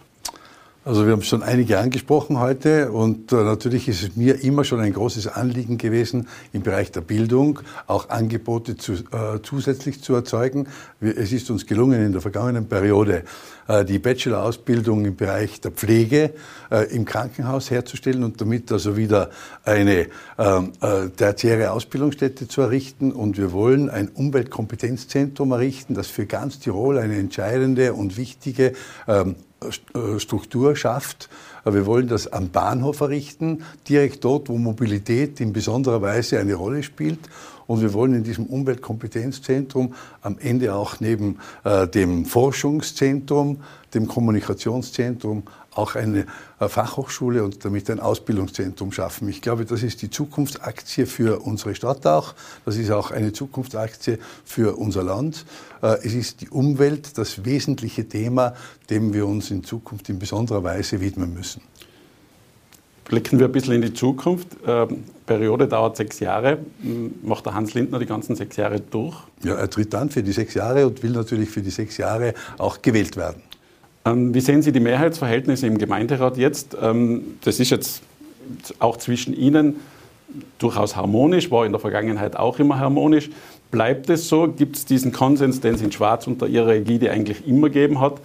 Also 0.87 1.05
wir 1.05 1.15
haben 1.15 1.23
schon 1.23 1.43
einige 1.43 1.81
angesprochen 1.81 2.39
heute 2.39 2.93
und 2.93 3.33
äh, 3.33 3.43
natürlich 3.43 3.89
ist 3.89 4.05
es 4.05 4.15
mir 4.15 4.45
immer 4.45 4.63
schon 4.63 4.79
ein 4.79 4.93
großes 4.93 5.27
Anliegen 5.27 5.79
gewesen, 5.79 6.29
im 6.53 6.63
Bereich 6.63 6.93
der 6.93 7.01
Bildung 7.01 7.59
auch 7.89 8.09
Angebote 8.09 8.77
zu, 8.77 8.93
äh, 8.93 9.43
zusätzlich 9.43 10.01
zu 10.01 10.15
erzeugen. 10.15 10.69
Es 11.01 11.33
ist 11.33 11.51
uns 11.51 11.67
gelungen, 11.67 12.07
in 12.07 12.13
der 12.13 12.21
vergangenen 12.21 12.69
Periode 12.69 13.25
äh, 13.67 13.85
die 13.85 13.99
Bachelor-Ausbildung 13.99 15.07
im 15.07 15.17
Bereich 15.17 15.61
der 15.61 15.73
Pflege 15.73 16.35
äh, 16.71 16.85
im 16.95 17.05
Krankenhaus 17.05 17.69
herzustellen 17.73 18.23
und 18.23 18.41
damit 18.41 18.71
also 18.71 18.97
wieder 18.97 19.31
eine 19.65 20.07
ähm, 20.39 20.71
äh, 20.81 21.09
tertiäre 21.09 21.73
Ausbildungsstätte 21.73 22.47
zu 22.47 22.61
errichten. 22.61 23.11
Und 23.11 23.39
wir 23.39 23.51
wollen 23.51 23.91
ein 23.91 24.07
Umweltkompetenzzentrum 24.07 25.51
errichten, 25.51 25.95
das 25.95 26.07
für 26.07 26.27
ganz 26.27 26.61
Tirol 26.61 26.99
eine 26.99 27.17
entscheidende 27.17 27.93
und 27.93 28.17
wichtige 28.17 28.73
ähm, 29.09 29.31
äh, 29.31 29.46
Struktur 30.19 30.77
schafft. 30.77 31.29
Wir 31.65 31.87
wollen 31.87 32.09
das 32.09 32.33
am 32.33 32.51
Bahnhof 32.51 33.01
errichten, 33.01 33.65
direkt 33.89 34.25
dort, 34.25 34.49
wo 34.49 34.59
Mobilität 34.59 35.41
in 35.41 35.53
besonderer 35.53 36.03
Weise 36.03 36.39
eine 36.39 36.55
Rolle 36.55 36.83
spielt. 36.83 37.19
Und 37.67 37.81
wir 37.81 37.93
wollen 37.93 38.15
in 38.15 38.23
diesem 38.23 38.47
Umweltkompetenzzentrum 38.47 39.95
am 40.23 40.39
Ende 40.39 40.75
auch 40.75 41.01
neben 41.01 41.39
äh, 41.65 41.89
dem 41.89 42.25
Forschungszentrum, 42.25 43.61
dem 43.93 44.07
Kommunikationszentrum 44.07 45.43
auch 45.77 45.95
eine 45.95 46.27
äh, 46.59 46.69
Fachhochschule 46.69 47.45
und 47.45 47.65
damit 47.65 47.91
ein 47.91 48.01
Ausbildungszentrum 48.01 48.93
schaffen. 48.93 49.29
Ich 49.29 49.43
glaube, 49.43 49.65
das 49.65 49.83
ist 49.83 50.03
die 50.03 50.11
Zukunftsaktie 50.11 51.07
für 51.07 51.41
unsere 51.41 51.75
Stadt 51.75 52.07
auch. 52.07 52.35
Das 52.65 52.77
ist 52.77 52.91
auch 52.91 53.11
eine 53.11 53.33
Zukunftsaktie 53.33 54.19
für 54.45 54.77
unser 54.77 55.03
Land. 55.03 55.45
Äh, 55.83 55.99
es 56.05 56.15
ist 56.15 56.41
die 56.41 56.49
Umwelt 56.49 57.19
das 57.19 57.45
wesentliche 57.45 58.09
Thema, 58.09 58.55
dem 58.91 59.13
wir 59.13 59.27
uns 59.27 59.51
in 59.51 59.65
Zukunft 59.65 60.09
in 60.09 60.19
besonderer 60.19 60.65
Weise 60.65 61.01
widmen 61.01 61.35
müssen. 61.35 61.63
Blicken 63.05 63.39
wir 63.39 63.47
ein 63.47 63.53
bisschen 63.53 63.75
in 63.75 63.83
die 63.83 63.95
Zukunft. 63.95 64.49
Ähm, 64.67 65.05
Periode 65.27 65.69
dauert 65.69 65.97
sechs 65.97 66.19
Jahre. 66.19 66.59
Macht 67.23 67.47
der 67.47 67.55
Hans 67.55 67.75
Lindner 67.75 68.01
die 68.01 68.07
ganzen 68.07 68.35
sechs 68.35 68.57
Jahre 68.57 68.81
durch? 68.81 69.17
Ja, 69.45 69.55
er 69.55 69.71
tritt 69.71 69.95
an 69.95 70.11
für 70.11 70.25
die 70.25 70.33
sechs 70.33 70.55
Jahre 70.55 70.87
und 70.87 71.03
will 71.05 71.13
natürlich 71.13 71.49
für 71.49 71.63
die 71.63 71.71
sechs 71.71 71.99
Jahre 71.99 72.35
auch 72.59 72.83
gewählt 72.83 73.17
werden. 73.17 73.43
Ähm, 74.07 74.33
wie 74.33 74.41
sehen 74.41 74.63
Sie 74.63 74.71
die 74.71 74.81
Mehrheitsverhältnisse 74.81 75.67
im 75.67 75.79
Gemeinderat 75.79 76.37
jetzt? 76.37 76.77
Ähm, 76.81 77.39
das 77.43 77.59
ist 77.59 77.71
jetzt 77.71 78.03
auch 78.79 78.97
zwischen 78.97 79.35
Ihnen 79.35 79.77
durchaus 80.59 80.95
harmonisch, 80.95 81.51
war 81.51 81.67
in 81.67 81.73
der 81.73 81.81
Vergangenheit 81.81 82.37
auch 82.37 82.59
immer 82.61 82.79
harmonisch. 82.79 83.31
Bleibt 83.73 84.09
es 84.09 84.29
so? 84.29 84.49
Gibt 84.49 84.77
es 84.77 84.85
diesen 84.85 85.13
Konsens, 85.13 85.61
den 85.61 85.75
es 85.75 85.83
in 85.83 85.91
Schwarz 85.91 86.27
unter 86.29 86.47
Ihrer 86.47 86.75
Ägide 86.75 87.11
eigentlich 87.11 87.47
immer 87.49 87.69
gegeben 87.69 88.01
hat? 88.01 88.21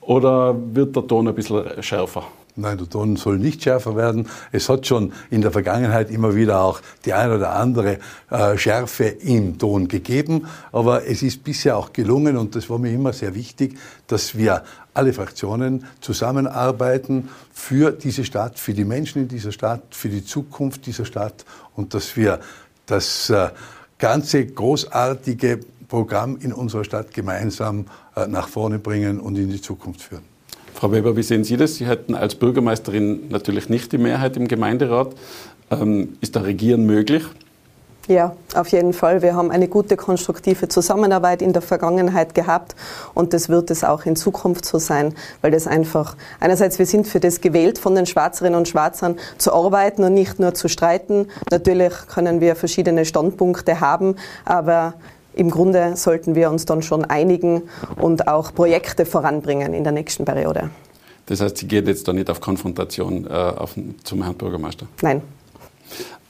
Oder 0.00 0.56
wird 0.74 0.96
der 0.96 1.06
Ton 1.06 1.28
ein 1.28 1.34
bisschen 1.34 1.64
schärfer? 1.82 2.24
Nein, 2.56 2.78
der 2.78 2.90
Ton 2.90 3.16
soll 3.16 3.38
nicht 3.38 3.62
schärfer 3.62 3.94
werden. 3.96 4.26
Es 4.50 4.68
hat 4.68 4.86
schon 4.86 5.12
in 5.30 5.40
der 5.40 5.52
Vergangenheit 5.52 6.10
immer 6.10 6.34
wieder 6.34 6.62
auch 6.62 6.80
die 7.04 7.12
eine 7.12 7.36
oder 7.36 7.52
andere 7.54 7.98
äh, 8.30 8.58
Schärfe 8.58 9.04
im 9.04 9.58
Ton 9.58 9.86
gegeben. 9.86 10.46
Aber 10.72 11.06
es 11.06 11.22
ist 11.22 11.44
bisher 11.44 11.76
auch 11.76 11.92
gelungen, 11.92 12.36
und 12.36 12.56
das 12.56 12.68
war 12.68 12.78
mir 12.78 12.92
immer 12.92 13.12
sehr 13.12 13.34
wichtig, 13.34 13.78
dass 14.08 14.36
wir 14.36 14.64
alle 14.94 15.12
Fraktionen 15.12 15.86
zusammenarbeiten 16.00 17.28
für 17.52 17.92
diese 17.92 18.24
Stadt, 18.24 18.58
für 18.58 18.72
die 18.72 18.84
Menschen 18.84 19.22
in 19.22 19.28
dieser 19.28 19.52
Stadt, 19.52 19.82
für 19.90 20.08
die 20.08 20.24
Zukunft 20.24 20.86
dieser 20.86 21.04
Stadt 21.04 21.44
und 21.76 21.94
dass 21.94 22.16
wir 22.16 22.40
das 22.86 23.30
äh, 23.30 23.48
ganze 23.98 24.44
großartige 24.46 25.60
Programm 25.88 26.38
in 26.40 26.52
unserer 26.52 26.84
Stadt 26.84 27.12
gemeinsam 27.12 27.86
äh, 28.16 28.26
nach 28.26 28.48
vorne 28.48 28.78
bringen 28.78 29.20
und 29.20 29.36
in 29.36 29.50
die 29.50 29.60
Zukunft 29.60 30.02
führen. 30.02 30.22
Frau 30.74 30.92
Weber, 30.92 31.16
wie 31.16 31.22
sehen 31.22 31.44
Sie 31.44 31.56
das? 31.56 31.74
Sie 31.74 31.86
hätten 31.86 32.14
als 32.14 32.34
Bürgermeisterin 32.34 33.28
natürlich 33.28 33.68
nicht 33.68 33.92
die 33.92 33.98
Mehrheit 33.98 34.36
im 34.36 34.48
Gemeinderat. 34.48 35.14
Ähm, 35.70 36.16
ist 36.20 36.36
da 36.36 36.40
Regieren 36.40 36.86
möglich? 36.86 37.24
Ja, 38.10 38.34
auf 38.56 38.66
jeden 38.66 38.92
Fall. 38.92 39.22
Wir 39.22 39.36
haben 39.36 39.52
eine 39.52 39.68
gute 39.68 39.96
konstruktive 39.96 40.66
Zusammenarbeit 40.66 41.42
in 41.42 41.52
der 41.52 41.62
Vergangenheit 41.62 42.34
gehabt 42.34 42.74
und 43.14 43.32
das 43.32 43.48
wird 43.48 43.70
es 43.70 43.84
auch 43.84 44.04
in 44.04 44.16
Zukunft 44.16 44.64
so 44.64 44.80
sein, 44.80 45.14
weil 45.42 45.52
das 45.52 45.68
einfach, 45.68 46.16
einerseits 46.40 46.80
wir 46.80 46.86
sind 46.86 47.06
für 47.06 47.20
das 47.20 47.40
gewählt 47.40 47.78
von 47.78 47.94
den 47.94 48.06
Schwarzerinnen 48.06 48.58
und 48.58 48.66
Schwarzern 48.66 49.14
zu 49.38 49.52
arbeiten 49.52 50.02
und 50.02 50.12
nicht 50.12 50.40
nur 50.40 50.54
zu 50.54 50.66
streiten. 50.68 51.28
Natürlich 51.52 51.92
können 52.12 52.40
wir 52.40 52.56
verschiedene 52.56 53.04
Standpunkte 53.04 53.78
haben, 53.78 54.16
aber 54.44 54.94
im 55.34 55.48
Grunde 55.48 55.92
sollten 55.94 56.34
wir 56.34 56.50
uns 56.50 56.64
dann 56.64 56.82
schon 56.82 57.04
einigen 57.04 57.62
und 57.94 58.26
auch 58.26 58.52
Projekte 58.52 59.06
voranbringen 59.06 59.72
in 59.72 59.84
der 59.84 59.92
nächsten 59.92 60.24
Periode. 60.24 60.70
Das 61.26 61.40
heißt, 61.40 61.58
Sie 61.58 61.68
geht 61.68 61.86
jetzt 61.86 62.08
da 62.08 62.12
nicht 62.12 62.28
auf 62.28 62.40
Konfrontation 62.40 63.24
äh, 63.24 63.30
auf, 63.30 63.76
zum 64.02 64.24
Herrn 64.24 64.34
Bürgermeister? 64.34 64.86
Nein. 65.00 65.22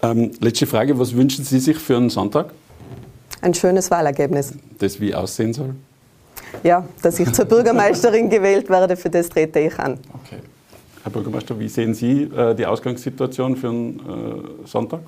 Ähm, 0.02 0.30
letzte 0.40 0.66
Frage, 0.66 0.98
was 0.98 1.14
wünschen 1.14 1.44
Sie 1.44 1.58
sich 1.58 1.78
für 1.78 1.96
einen 1.96 2.10
Sonntag? 2.10 2.52
Ein 3.42 3.54
schönes 3.54 3.90
Wahlergebnis. 3.90 4.54
Das 4.78 5.00
wie 5.00 5.14
aussehen 5.14 5.52
soll? 5.52 5.74
Ja, 6.62 6.84
dass 7.02 7.18
ich 7.20 7.32
zur 7.32 7.44
Bürgermeisterin 7.44 8.28
gewählt 8.30 8.68
werde, 8.68 8.96
für 8.96 9.10
das 9.10 9.28
trete 9.28 9.60
ich 9.60 9.78
an. 9.78 9.98
Okay. 10.24 10.40
Herr 11.02 11.12
Bürgermeister, 11.12 11.58
wie 11.58 11.68
sehen 11.68 11.94
Sie 11.94 12.24
äh, 12.24 12.54
die 12.54 12.66
Ausgangssituation 12.66 13.56
für 13.56 13.68
einen 13.68 14.00
äh, 14.00 14.66
Sonntag? 14.66 15.00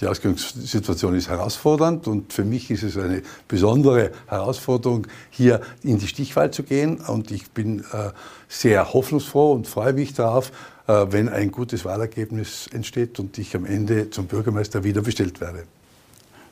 Die 0.00 0.06
Ausgangssituation 0.06 1.14
ist 1.14 1.28
herausfordernd 1.28 2.08
und 2.08 2.32
für 2.32 2.44
mich 2.44 2.70
ist 2.70 2.82
es 2.82 2.96
eine 2.96 3.22
besondere 3.46 4.10
Herausforderung, 4.26 5.06
hier 5.30 5.60
in 5.82 5.98
die 5.98 6.08
Stichwahl 6.08 6.50
zu 6.50 6.64
gehen. 6.64 7.00
Und 7.00 7.30
ich 7.30 7.50
bin 7.52 7.80
äh, 7.80 8.10
sehr 8.48 8.92
hoffnungsfroh 8.92 9.52
und 9.52 9.68
freue 9.68 9.92
mich 9.92 10.12
darauf, 10.12 10.50
wenn 10.86 11.28
ein 11.28 11.52
gutes 11.52 11.84
Wahlergebnis 11.84 12.68
entsteht 12.72 13.18
und 13.20 13.38
ich 13.38 13.54
am 13.54 13.64
Ende 13.64 14.10
zum 14.10 14.26
Bürgermeister 14.26 14.84
wieder 14.84 15.02
bestellt 15.02 15.40
werde. 15.40 15.64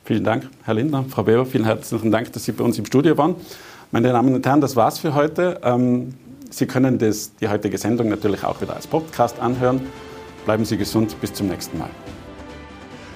Vielen 0.04 0.24
Dank, 0.24 0.48
Herr 0.64 0.74
Lindner. 0.74 1.04
Frau 1.08 1.26
Weber, 1.26 1.46
vielen 1.46 1.64
herzlichen 1.64 2.10
Dank, 2.10 2.32
dass 2.32 2.44
Sie 2.44 2.52
bei 2.52 2.64
uns 2.64 2.78
im 2.78 2.86
Studio 2.86 3.16
waren. 3.18 3.36
Meine 3.92 4.12
Damen 4.12 4.34
und 4.34 4.46
Herren, 4.46 4.60
das 4.60 4.76
war's 4.76 4.98
für 4.98 5.14
heute. 5.14 5.60
Ähm, 5.62 6.14
Sie 6.50 6.66
können 6.66 6.98
das, 6.98 7.34
die 7.36 7.48
heutige 7.48 7.78
Sendung 7.78 8.08
natürlich 8.08 8.42
auch 8.44 8.60
wieder 8.60 8.74
als 8.74 8.86
Podcast 8.86 9.38
anhören. 9.38 9.80
Bleiben 10.44 10.64
Sie 10.64 10.76
gesund, 10.76 11.20
bis 11.20 11.32
zum 11.32 11.48
nächsten 11.48 11.78
Mal. 11.78 11.90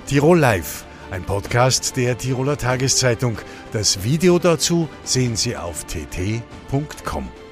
Tirol 0.07 0.38
Live, 0.38 0.85
ein 1.11 1.24
Podcast 1.24 1.96
der 1.96 2.16
Tiroler 2.16 2.57
Tageszeitung. 2.57 3.38
Das 3.72 4.05
Video 4.05 4.38
dazu 4.38 4.88
sehen 5.03 5.35
Sie 5.35 5.57
auf 5.57 5.85
tt.com. 5.85 7.44